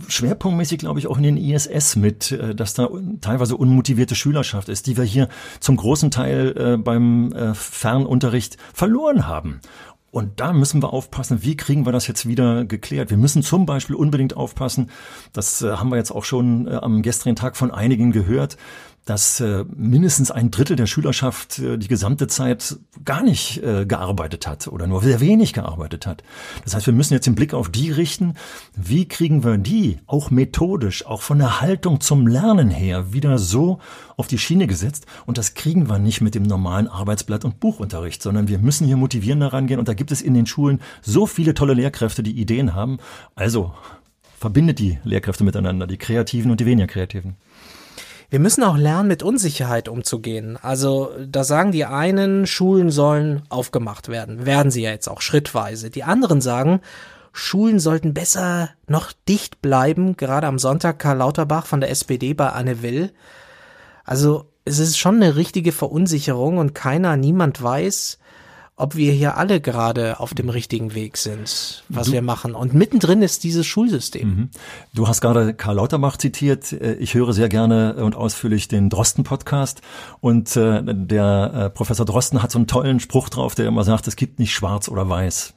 schwerpunktmäßig, 0.06 0.78
glaube 0.78 1.00
ich, 1.00 1.08
auch 1.08 1.16
in 1.16 1.24
den 1.24 1.36
ISS 1.36 1.96
mit, 1.96 2.30
äh, 2.30 2.54
dass 2.54 2.74
da 2.74 2.88
teilweise 3.20 3.56
unmotivierte 3.56 4.14
Schülerschaft 4.14 4.68
ist, 4.68 4.86
die 4.86 4.96
wir 4.96 5.04
hier 5.04 5.28
zum 5.58 5.76
großen 5.76 6.12
Teil 6.12 6.54
äh, 6.56 6.76
beim 6.76 7.32
äh, 7.32 7.52
Fernunterricht 7.54 8.58
verloren 8.72 9.26
haben. 9.26 9.60
Und 10.10 10.40
da 10.40 10.52
müssen 10.52 10.82
wir 10.82 10.92
aufpassen, 10.92 11.42
wie 11.42 11.56
kriegen 11.56 11.86
wir 11.86 11.92
das 11.92 12.08
jetzt 12.08 12.26
wieder 12.26 12.64
geklärt. 12.64 13.10
Wir 13.10 13.16
müssen 13.16 13.42
zum 13.42 13.64
Beispiel 13.64 13.94
unbedingt 13.94 14.36
aufpassen, 14.36 14.90
das 15.32 15.62
äh, 15.62 15.72
haben 15.72 15.90
wir 15.90 15.96
jetzt 15.96 16.10
auch 16.10 16.24
schon 16.24 16.66
äh, 16.66 16.74
am 16.74 17.02
gestrigen 17.02 17.36
Tag 17.36 17.56
von 17.56 17.70
einigen 17.70 18.10
gehört, 18.10 18.56
dass 19.04 19.40
äh, 19.40 19.64
mindestens 19.74 20.30
ein 20.30 20.50
Drittel 20.50 20.76
der 20.76 20.86
Schülerschaft 20.86 21.58
äh, 21.58 21.78
die 21.78 21.88
gesamte 21.88 22.26
Zeit 22.26 22.78
gar 23.04 23.22
nicht 23.22 23.62
äh, 23.62 23.86
gearbeitet 23.86 24.46
hat 24.46 24.68
oder 24.68 24.86
nur 24.86 25.02
sehr 25.02 25.20
wenig 25.20 25.52
gearbeitet 25.52 26.06
hat. 26.06 26.22
Das 26.64 26.74
heißt, 26.74 26.86
wir 26.86 26.94
müssen 26.94 27.14
jetzt 27.14 27.26
den 27.26 27.34
Blick 27.34 27.54
auf 27.54 27.70
die 27.70 27.90
richten, 27.90 28.34
wie 28.76 29.08
kriegen 29.08 29.42
wir 29.42 29.58
die 29.58 29.98
auch 30.06 30.30
methodisch, 30.30 31.06
auch 31.06 31.22
von 31.22 31.38
der 31.38 31.60
Haltung 31.60 32.00
zum 32.00 32.26
Lernen 32.26 32.70
her 32.70 33.12
wieder 33.12 33.38
so 33.38 33.78
auf 34.16 34.26
die 34.26 34.38
Schiene 34.38 34.66
gesetzt. 34.66 35.06
Und 35.26 35.38
das 35.38 35.54
kriegen 35.54 35.88
wir 35.88 35.98
nicht 35.98 36.20
mit 36.20 36.34
dem 36.34 36.42
normalen 36.42 36.86
Arbeitsblatt- 36.86 37.44
und 37.44 37.58
Buchunterricht, 37.58 38.22
sondern 38.22 38.48
wir 38.48 38.58
müssen 38.58 38.86
hier 38.86 38.96
motivierender 38.96 39.52
rangehen. 39.52 39.80
Und 39.80 39.88
da 39.88 39.94
gibt 39.94 40.12
es 40.12 40.22
in 40.22 40.34
den 40.34 40.46
Schulen 40.46 40.80
so 41.02 41.26
viele 41.26 41.54
tolle 41.54 41.74
Lehrkräfte, 41.74 42.22
die 42.22 42.38
Ideen 42.38 42.74
haben. 42.74 42.98
Also 43.34 43.72
verbindet 44.38 44.78
die 44.78 44.98
Lehrkräfte 45.04 45.44
miteinander, 45.44 45.86
die 45.86 45.98
Kreativen 45.98 46.50
und 46.50 46.60
die 46.60 46.66
weniger 46.66 46.86
Kreativen. 46.86 47.36
Wir 48.30 48.38
müssen 48.38 48.62
auch 48.62 48.76
lernen, 48.76 49.08
mit 49.08 49.24
Unsicherheit 49.24 49.88
umzugehen. 49.88 50.56
Also 50.62 51.10
da 51.26 51.42
sagen 51.42 51.72
die 51.72 51.84
einen, 51.84 52.46
Schulen 52.46 52.90
sollen 52.90 53.42
aufgemacht 53.48 54.08
werden. 54.08 54.46
Werden 54.46 54.70
sie 54.70 54.82
ja 54.82 54.90
jetzt 54.90 55.08
auch 55.08 55.20
schrittweise. 55.20 55.90
Die 55.90 56.04
anderen 56.04 56.40
sagen, 56.40 56.80
Schulen 57.32 57.80
sollten 57.80 58.14
besser 58.14 58.70
noch 58.86 59.12
dicht 59.28 59.60
bleiben. 59.62 60.16
Gerade 60.16 60.46
am 60.46 60.60
Sonntag 60.60 61.00
Karl 61.00 61.18
Lauterbach 61.18 61.66
von 61.66 61.80
der 61.80 61.90
SPD 61.90 62.32
bei 62.32 62.50
Anne 62.50 62.82
Will. 62.82 63.12
Also 64.04 64.46
es 64.64 64.78
ist 64.78 64.96
schon 64.96 65.16
eine 65.16 65.34
richtige 65.34 65.72
Verunsicherung 65.72 66.58
und 66.58 66.72
keiner, 66.72 67.16
niemand 67.16 67.60
weiß, 67.60 68.18
ob 68.80 68.96
wir 68.96 69.12
hier 69.12 69.36
alle 69.36 69.60
gerade 69.60 70.20
auf 70.20 70.34
dem 70.34 70.48
richtigen 70.48 70.94
Weg 70.94 71.16
sind, 71.16 71.84
was 71.88 72.06
du, 72.06 72.12
wir 72.12 72.22
machen. 72.22 72.54
Und 72.54 72.74
mittendrin 72.74 73.22
ist 73.22 73.44
dieses 73.44 73.66
Schulsystem. 73.66 74.28
Mhm. 74.28 74.48
Du 74.94 75.06
hast 75.06 75.20
gerade 75.20 75.54
Karl 75.54 75.76
Lauterbach 75.76 76.16
zitiert. 76.16 76.72
Äh, 76.72 76.94
ich 76.94 77.14
höre 77.14 77.32
sehr 77.32 77.48
gerne 77.48 77.94
und 77.94 78.16
ausführlich 78.16 78.68
den 78.68 78.88
Drosten-Podcast. 78.88 79.82
Und 80.20 80.56
äh, 80.56 80.82
der 80.84 81.52
äh, 81.54 81.70
Professor 81.70 82.06
Drosten 82.06 82.42
hat 82.42 82.50
so 82.50 82.58
einen 82.58 82.66
tollen 82.66 83.00
Spruch 83.00 83.28
drauf, 83.28 83.54
der 83.54 83.66
immer 83.66 83.84
sagt, 83.84 84.08
es 84.08 84.16
gibt 84.16 84.38
nicht 84.38 84.52
schwarz 84.52 84.88
oder 84.88 85.08
weiß. 85.08 85.54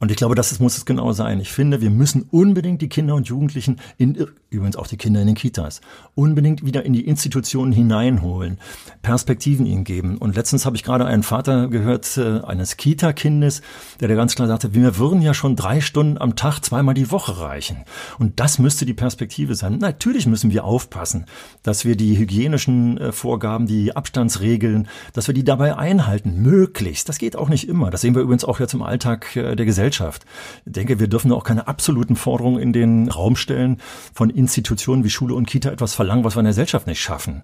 Und 0.00 0.10
ich 0.10 0.16
glaube, 0.16 0.34
das 0.34 0.58
muss 0.58 0.76
es 0.76 0.84
genau 0.84 1.12
sein. 1.12 1.40
Ich 1.40 1.52
finde, 1.52 1.80
wir 1.80 1.88
müssen 1.88 2.26
unbedingt 2.30 2.82
die 2.82 2.88
Kinder 2.88 3.14
und 3.14 3.28
Jugendlichen, 3.28 3.80
in, 3.96 4.26
übrigens 4.50 4.76
auch 4.76 4.88
die 4.88 4.96
Kinder 4.96 5.20
in 5.20 5.28
den 5.28 5.36
Kitas, 5.36 5.80
unbedingt 6.14 6.66
wieder 6.66 6.84
in 6.84 6.92
die 6.92 7.06
Institutionen 7.06 7.72
hineinholen, 7.72 8.58
Perspektiven 9.02 9.66
ihnen 9.66 9.84
geben. 9.84 10.18
Und 10.18 10.34
letztens 10.34 10.66
habe 10.66 10.76
ich 10.76 10.82
gerade 10.82 11.06
einen 11.06 11.22
Vater 11.22 11.68
gehört, 11.68 12.18
äh, 12.18 12.40
eines 12.40 12.76
Kita-Kindes, 12.76 13.62
der 14.00 14.08
da 14.08 14.14
ganz 14.14 14.34
klar 14.34 14.48
sagte, 14.48 14.74
wir 14.74 14.98
würden 14.98 15.22
ja 15.22 15.32
schon 15.32 15.54
drei 15.54 15.80
Stunden 15.80 16.18
am 16.18 16.34
Tag 16.34 16.60
zweimal 16.60 16.94
die 16.94 17.12
Woche 17.12 17.40
reichen. 17.40 17.84
Und 18.18 18.40
das 18.40 18.58
müsste 18.58 18.86
die 18.86 18.94
Perspektive 18.94 19.54
sein. 19.54 19.78
Natürlich 19.78 20.26
müssen 20.26 20.50
wir 20.50 20.64
aufpassen, 20.64 21.24
dass 21.62 21.84
wir 21.84 21.96
die 21.96 22.18
hygienischen 22.18 22.98
äh, 22.98 23.12
Vorgaben, 23.12 23.66
die 23.66 23.94
Abstandsregeln, 23.94 24.88
dass 25.12 25.28
wir 25.28 25.34
die 25.34 25.44
dabei 25.44 25.78
einhalten, 25.78 26.42
möglichst. 26.42 27.08
Das 27.08 27.18
geht 27.18 27.36
auch 27.36 27.48
nicht 27.48 27.68
immer. 27.68 27.90
Das 27.90 28.00
sehen 28.00 28.14
wir 28.14 28.22
übrigens 28.22 28.44
auch 28.44 28.58
jetzt 28.58 28.74
im 28.74 28.82
Alltag 28.82 29.36
äh, 29.36 29.54
der 29.54 29.64
Gesellschaft. 29.64 29.83
Gesellschaft. 29.84 30.24
Ich 30.64 30.72
denke, 30.72 30.98
wir 30.98 31.08
dürfen 31.08 31.32
auch 31.32 31.44
keine 31.44 31.68
absoluten 31.68 32.16
Forderungen 32.16 32.60
in 32.60 32.72
den 32.72 33.08
Raum 33.08 33.36
stellen 33.36 33.80
von 34.14 34.30
Institutionen 34.30 35.04
wie 35.04 35.10
Schule 35.10 35.34
und 35.34 35.46
Kita 35.46 35.70
etwas 35.70 35.94
verlangen, 35.94 36.24
was 36.24 36.36
wir 36.36 36.40
in 36.40 36.44
der 36.44 36.52
Gesellschaft 36.52 36.86
nicht 36.86 37.00
schaffen. 37.00 37.42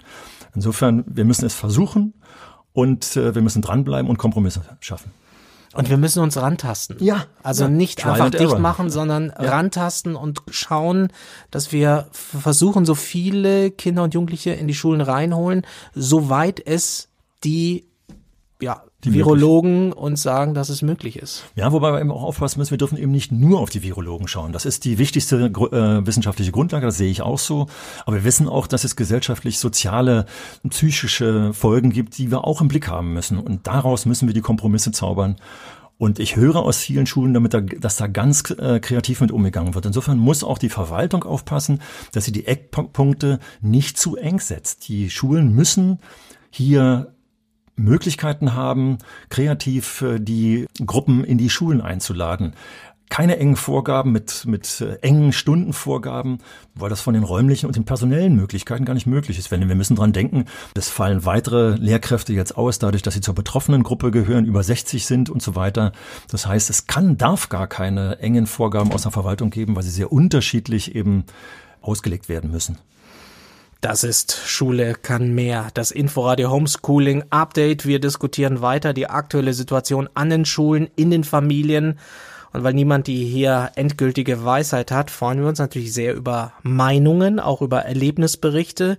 Insofern, 0.55 1.05
wir 1.07 1.25
müssen 1.25 1.45
es 1.45 1.55
versuchen 1.55 2.15
und 2.73 3.17
äh, 3.17 3.35
wir 3.35 3.43
müssen 3.43 3.63
dranbleiben 3.63 4.11
und 4.11 4.17
Kompromisse 4.17 4.63
schaffen. 4.81 5.11
Und 5.73 5.89
wir 5.89 5.99
müssen 5.99 6.21
uns 6.21 6.37
rantasten. 6.37 6.97
Ja. 6.99 7.27
Also 7.45 7.65
ja, 7.65 7.71
nicht 7.71 8.05
einfach 8.05 8.31
dicht 8.31 8.59
machen, 8.59 8.91
sondern 8.91 9.29
ja. 9.29 9.51
rantasten 9.51 10.17
und 10.17 10.43
schauen, 10.51 11.13
dass 11.53 11.71
wir 11.71 12.09
versuchen, 12.11 12.85
so 12.85 12.97
viele 12.97 13.71
Kinder 13.71 14.03
und 14.03 14.15
Jugendliche 14.15 14.51
in 14.51 14.67
die 14.67 14.75
Schulen 14.75 15.01
reinholen, 15.01 15.65
soweit 15.95 16.59
es 16.59 17.09
die 17.45 17.87
ja, 18.61 18.83
die 19.05 19.15
Virologen 19.15 19.93
uns 19.93 20.23
sagen, 20.23 20.53
dass 20.55 20.69
es 20.69 20.83
möglich 20.83 21.17
ist. 21.17 21.45
Ja, 21.55 21.73
wobei 21.73 21.93
wir 21.93 22.01
eben 22.01 22.11
auch 22.11 22.23
aufpassen 22.23 22.59
müssen, 22.59 22.73
wir 22.73 22.79
dürfen 22.79 22.99
eben 22.99 23.13
nicht 23.13 23.33
nur 23.33 23.61
auf 23.61 23.71
die 23.71 23.83
Virologen 23.83 24.29
schauen. 24.29 24.53
Das 24.53 24.67
ist 24.67 24.85
die 24.85 24.99
wichtigste 24.99 25.47
äh, 25.47 26.07
wissenschaftliche 26.07 26.53
Grundlage, 26.53 26.87
das 26.87 26.99
sehe 26.99 27.11
ich 27.11 27.23
auch 27.23 27.39
so. 27.39 27.67
Aber 28.05 28.17
wir 28.17 28.25
wissen 28.25 28.49
auch, 28.49 28.67
dass 28.67 28.85
es 28.85 28.97
gesellschaftlich 28.97 29.59
soziale, 29.59 30.27
psychische 30.69 31.53
Folgen 31.55 31.91
gibt, 31.91 32.19
die 32.19 32.31
wir 32.31 32.45
auch 32.45 32.61
im 32.61 32.69
Blick 32.69 32.89
haben 32.89 33.15
müssen. 33.15 33.39
Und 33.39 33.67
daraus 33.67 34.05
müssen 34.07 34.29
wir 34.29 34.35
die 34.35 34.41
Kompromisse 34.41 34.93
zaubern. 34.93 35.37
Und 35.97 36.19
ich 36.19 36.37
höre 36.37 36.57
aus 36.57 36.79
vielen 36.79 37.07
Schulen, 37.07 37.35
damit 37.35 37.53
da, 37.53 37.61
dass 37.61 37.97
da 37.97 38.07
ganz 38.07 38.51
äh, 38.51 38.81
kreativ 38.81 39.21
mit 39.21 39.33
umgegangen 39.33 39.75
wird. 39.75 39.85
Insofern 39.85 40.19
muss 40.19 40.43
auch 40.43 40.57
die 40.57 40.71
Verwaltung 40.71 41.25
aufpassen, 41.25 41.81
dass 42.13 42.25
sie 42.25 42.33
die 42.33 42.47
Eckpunkte 42.47 43.39
nicht 43.61 43.99
zu 43.99 44.17
eng 44.17 44.41
setzt. 44.41 44.89
Die 44.89 45.11
Schulen 45.11 45.55
müssen 45.55 45.99
hier 46.51 47.13
Möglichkeiten 47.81 48.55
haben, 48.55 48.99
kreativ 49.29 50.03
äh, 50.03 50.19
die 50.19 50.67
Gruppen 50.85 51.25
in 51.25 51.39
die 51.39 51.51
Schulen 51.51 51.81
einzuladen. 51.81 52.55
Keine 53.09 53.39
engen 53.39 53.57
Vorgaben 53.57 54.13
mit, 54.13 54.45
mit 54.47 54.81
äh, 54.81 54.97
engen 55.03 55.33
Stundenvorgaben, 55.33 56.39
weil 56.77 56.91
das 56.91 57.01
von 57.01 57.15
den 57.15 57.25
räumlichen 57.25 57.67
und 57.67 57.75
den 57.75 57.85
personellen 57.85 58.37
Möglichkeiten 58.37 58.85
gar 58.85 58.95
nicht 58.95 59.07
möglich 59.07 59.37
ist. 59.39 59.51
Wenn 59.51 59.67
wir 59.69 59.75
müssen 59.75 59.97
dran 59.97 60.13
denken, 60.13 60.45
es 60.75 60.89
fallen 60.89 61.25
weitere 61.25 61.75
Lehrkräfte 61.75 62.33
jetzt 62.33 62.57
aus, 62.57 62.79
dadurch, 62.79 63.03
dass 63.03 63.15
sie 63.15 63.21
zur 63.21 63.35
betroffenen 63.35 63.83
Gruppe 63.83 64.13
gehören, 64.13 64.45
über 64.45 64.63
60 64.63 65.07
sind 65.07 65.29
und 65.29 65.43
so 65.43 65.57
weiter. 65.57 65.93
Das 66.31 66.47
heißt, 66.47 66.71
es 66.71 66.87
kann, 66.87 67.19
darf 67.19 67.49
gar 67.49 67.67
keine 67.67 68.21
engen 68.21 68.47
Vorgaben 68.47 68.93
aus 68.93 69.03
der 69.03 69.13
Verwaltung 69.13 69.51
geben, 69.51 69.75
weil 69.75 69.83
sie 69.83 69.91
sehr 69.91 70.13
unterschiedlich 70.13 70.95
eben 70.95 71.25
ausgelegt 71.83 72.29
werden 72.29 72.53
müssen. 72.53 72.79
Das 73.81 74.05
ist 74.05 74.37
Schule 74.45 74.93
kann 74.93 75.35
mehr. 75.35 75.69
Das 75.73 75.91
Inforadio 75.91 76.51
Homeschooling 76.51 77.25
Update. 77.31 77.87
Wir 77.87 77.99
diskutieren 77.99 78.61
weiter 78.61 78.93
die 78.93 79.09
aktuelle 79.09 79.55
Situation 79.55 80.07
an 80.13 80.29
den 80.29 80.45
Schulen, 80.45 80.91
in 80.97 81.11
den 81.11 81.25
Familien 81.25 81.99
Und 82.53 82.63
weil 82.63 82.75
niemand 82.75 83.07
die 83.07 83.25
hier 83.25 83.71
endgültige 83.77 84.45
Weisheit 84.45 84.91
hat, 84.91 85.11
freuen 85.11 85.41
wir 85.41 85.49
uns 85.49 85.61
natürlich 85.61 85.95
sehr 85.95 86.15
über 86.15 86.53
Meinungen, 86.63 87.41
auch 87.41 87.63
über 87.63 87.81
Erlebnisberichte. 87.83 88.99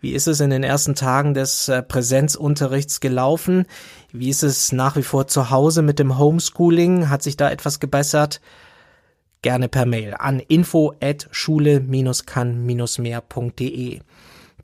Wie 0.00 0.12
ist 0.12 0.28
es 0.28 0.38
in 0.38 0.50
den 0.50 0.62
ersten 0.62 0.94
Tagen 0.94 1.34
des 1.34 1.68
äh, 1.68 1.82
Präsenzunterrichts 1.82 3.00
gelaufen? 3.00 3.66
Wie 4.12 4.28
ist 4.28 4.44
es 4.44 4.70
nach 4.70 4.96
wie 4.96 5.02
vor 5.02 5.26
zu 5.26 5.50
Hause 5.50 5.82
mit 5.82 5.98
dem 5.98 6.18
Homeschooling? 6.18 7.08
Hat 7.08 7.22
sich 7.22 7.36
da 7.36 7.50
etwas 7.50 7.80
gebessert? 7.80 8.40
Gerne 9.42 9.68
per 9.68 9.86
Mail 9.86 10.14
an 10.18 10.40
info 10.40 10.94
at 11.00 11.28
schule-kann-mehr.de. 11.30 14.00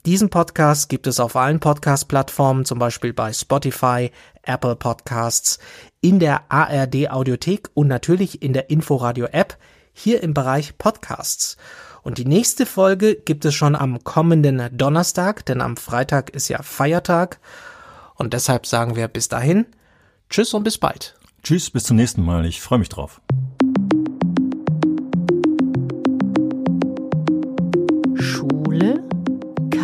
Diesen 0.05 0.29
Podcast 0.29 0.87
gibt 0.87 1.07
es 1.07 1.19
auf 1.19 1.35
allen 1.35 1.59
Podcast-Plattformen, 1.59 2.63
zum 2.63 2.79
Beispiel 2.79 3.11
bei 3.11 3.33
Spotify, 3.33 4.11
Apple 4.43 4.75
Podcasts, 4.75 5.59
in 5.99 6.19
der 6.19 6.49
ARD 6.49 7.09
Audiothek 7.09 7.69
und 7.73 7.87
natürlich 7.87 8.41
in 8.41 8.53
der 8.53 8.69
Inforadio 8.69 9.25
App, 9.25 9.57
hier 9.93 10.23
im 10.23 10.33
Bereich 10.33 10.77
Podcasts. 10.77 11.57
Und 12.03 12.19
die 12.19 12.25
nächste 12.25 12.65
Folge 12.65 13.15
gibt 13.15 13.43
es 13.43 13.55
schon 13.55 13.75
am 13.75 14.03
kommenden 14.03 14.69
Donnerstag, 14.77 15.45
denn 15.45 15.59
am 15.59 15.75
Freitag 15.75 16.29
ist 16.29 16.47
ja 16.47 16.61
Feiertag. 16.61 17.39
Und 18.15 18.33
deshalb 18.33 18.65
sagen 18.65 18.95
wir 18.95 19.09
bis 19.09 19.27
dahin, 19.27 19.65
tschüss 20.29 20.53
und 20.53 20.63
bis 20.63 20.77
bald. 20.77 21.15
Tschüss, 21.43 21.69
bis 21.69 21.83
zum 21.83 21.97
nächsten 21.97 22.23
Mal. 22.23 22.45
Ich 22.45 22.61
freue 22.61 22.79
mich 22.79 22.89
drauf. 22.89 23.19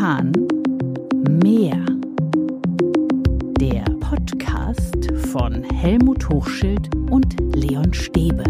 Kann 0.03 0.33
mehr. 1.41 1.79
Der 3.57 3.85
Podcast 4.01 5.09
von 5.31 5.63
Helmut 5.63 6.27
Hochschild 6.27 6.93
und 7.09 7.37
Leon 7.55 7.93
Stäbe. 7.93 8.43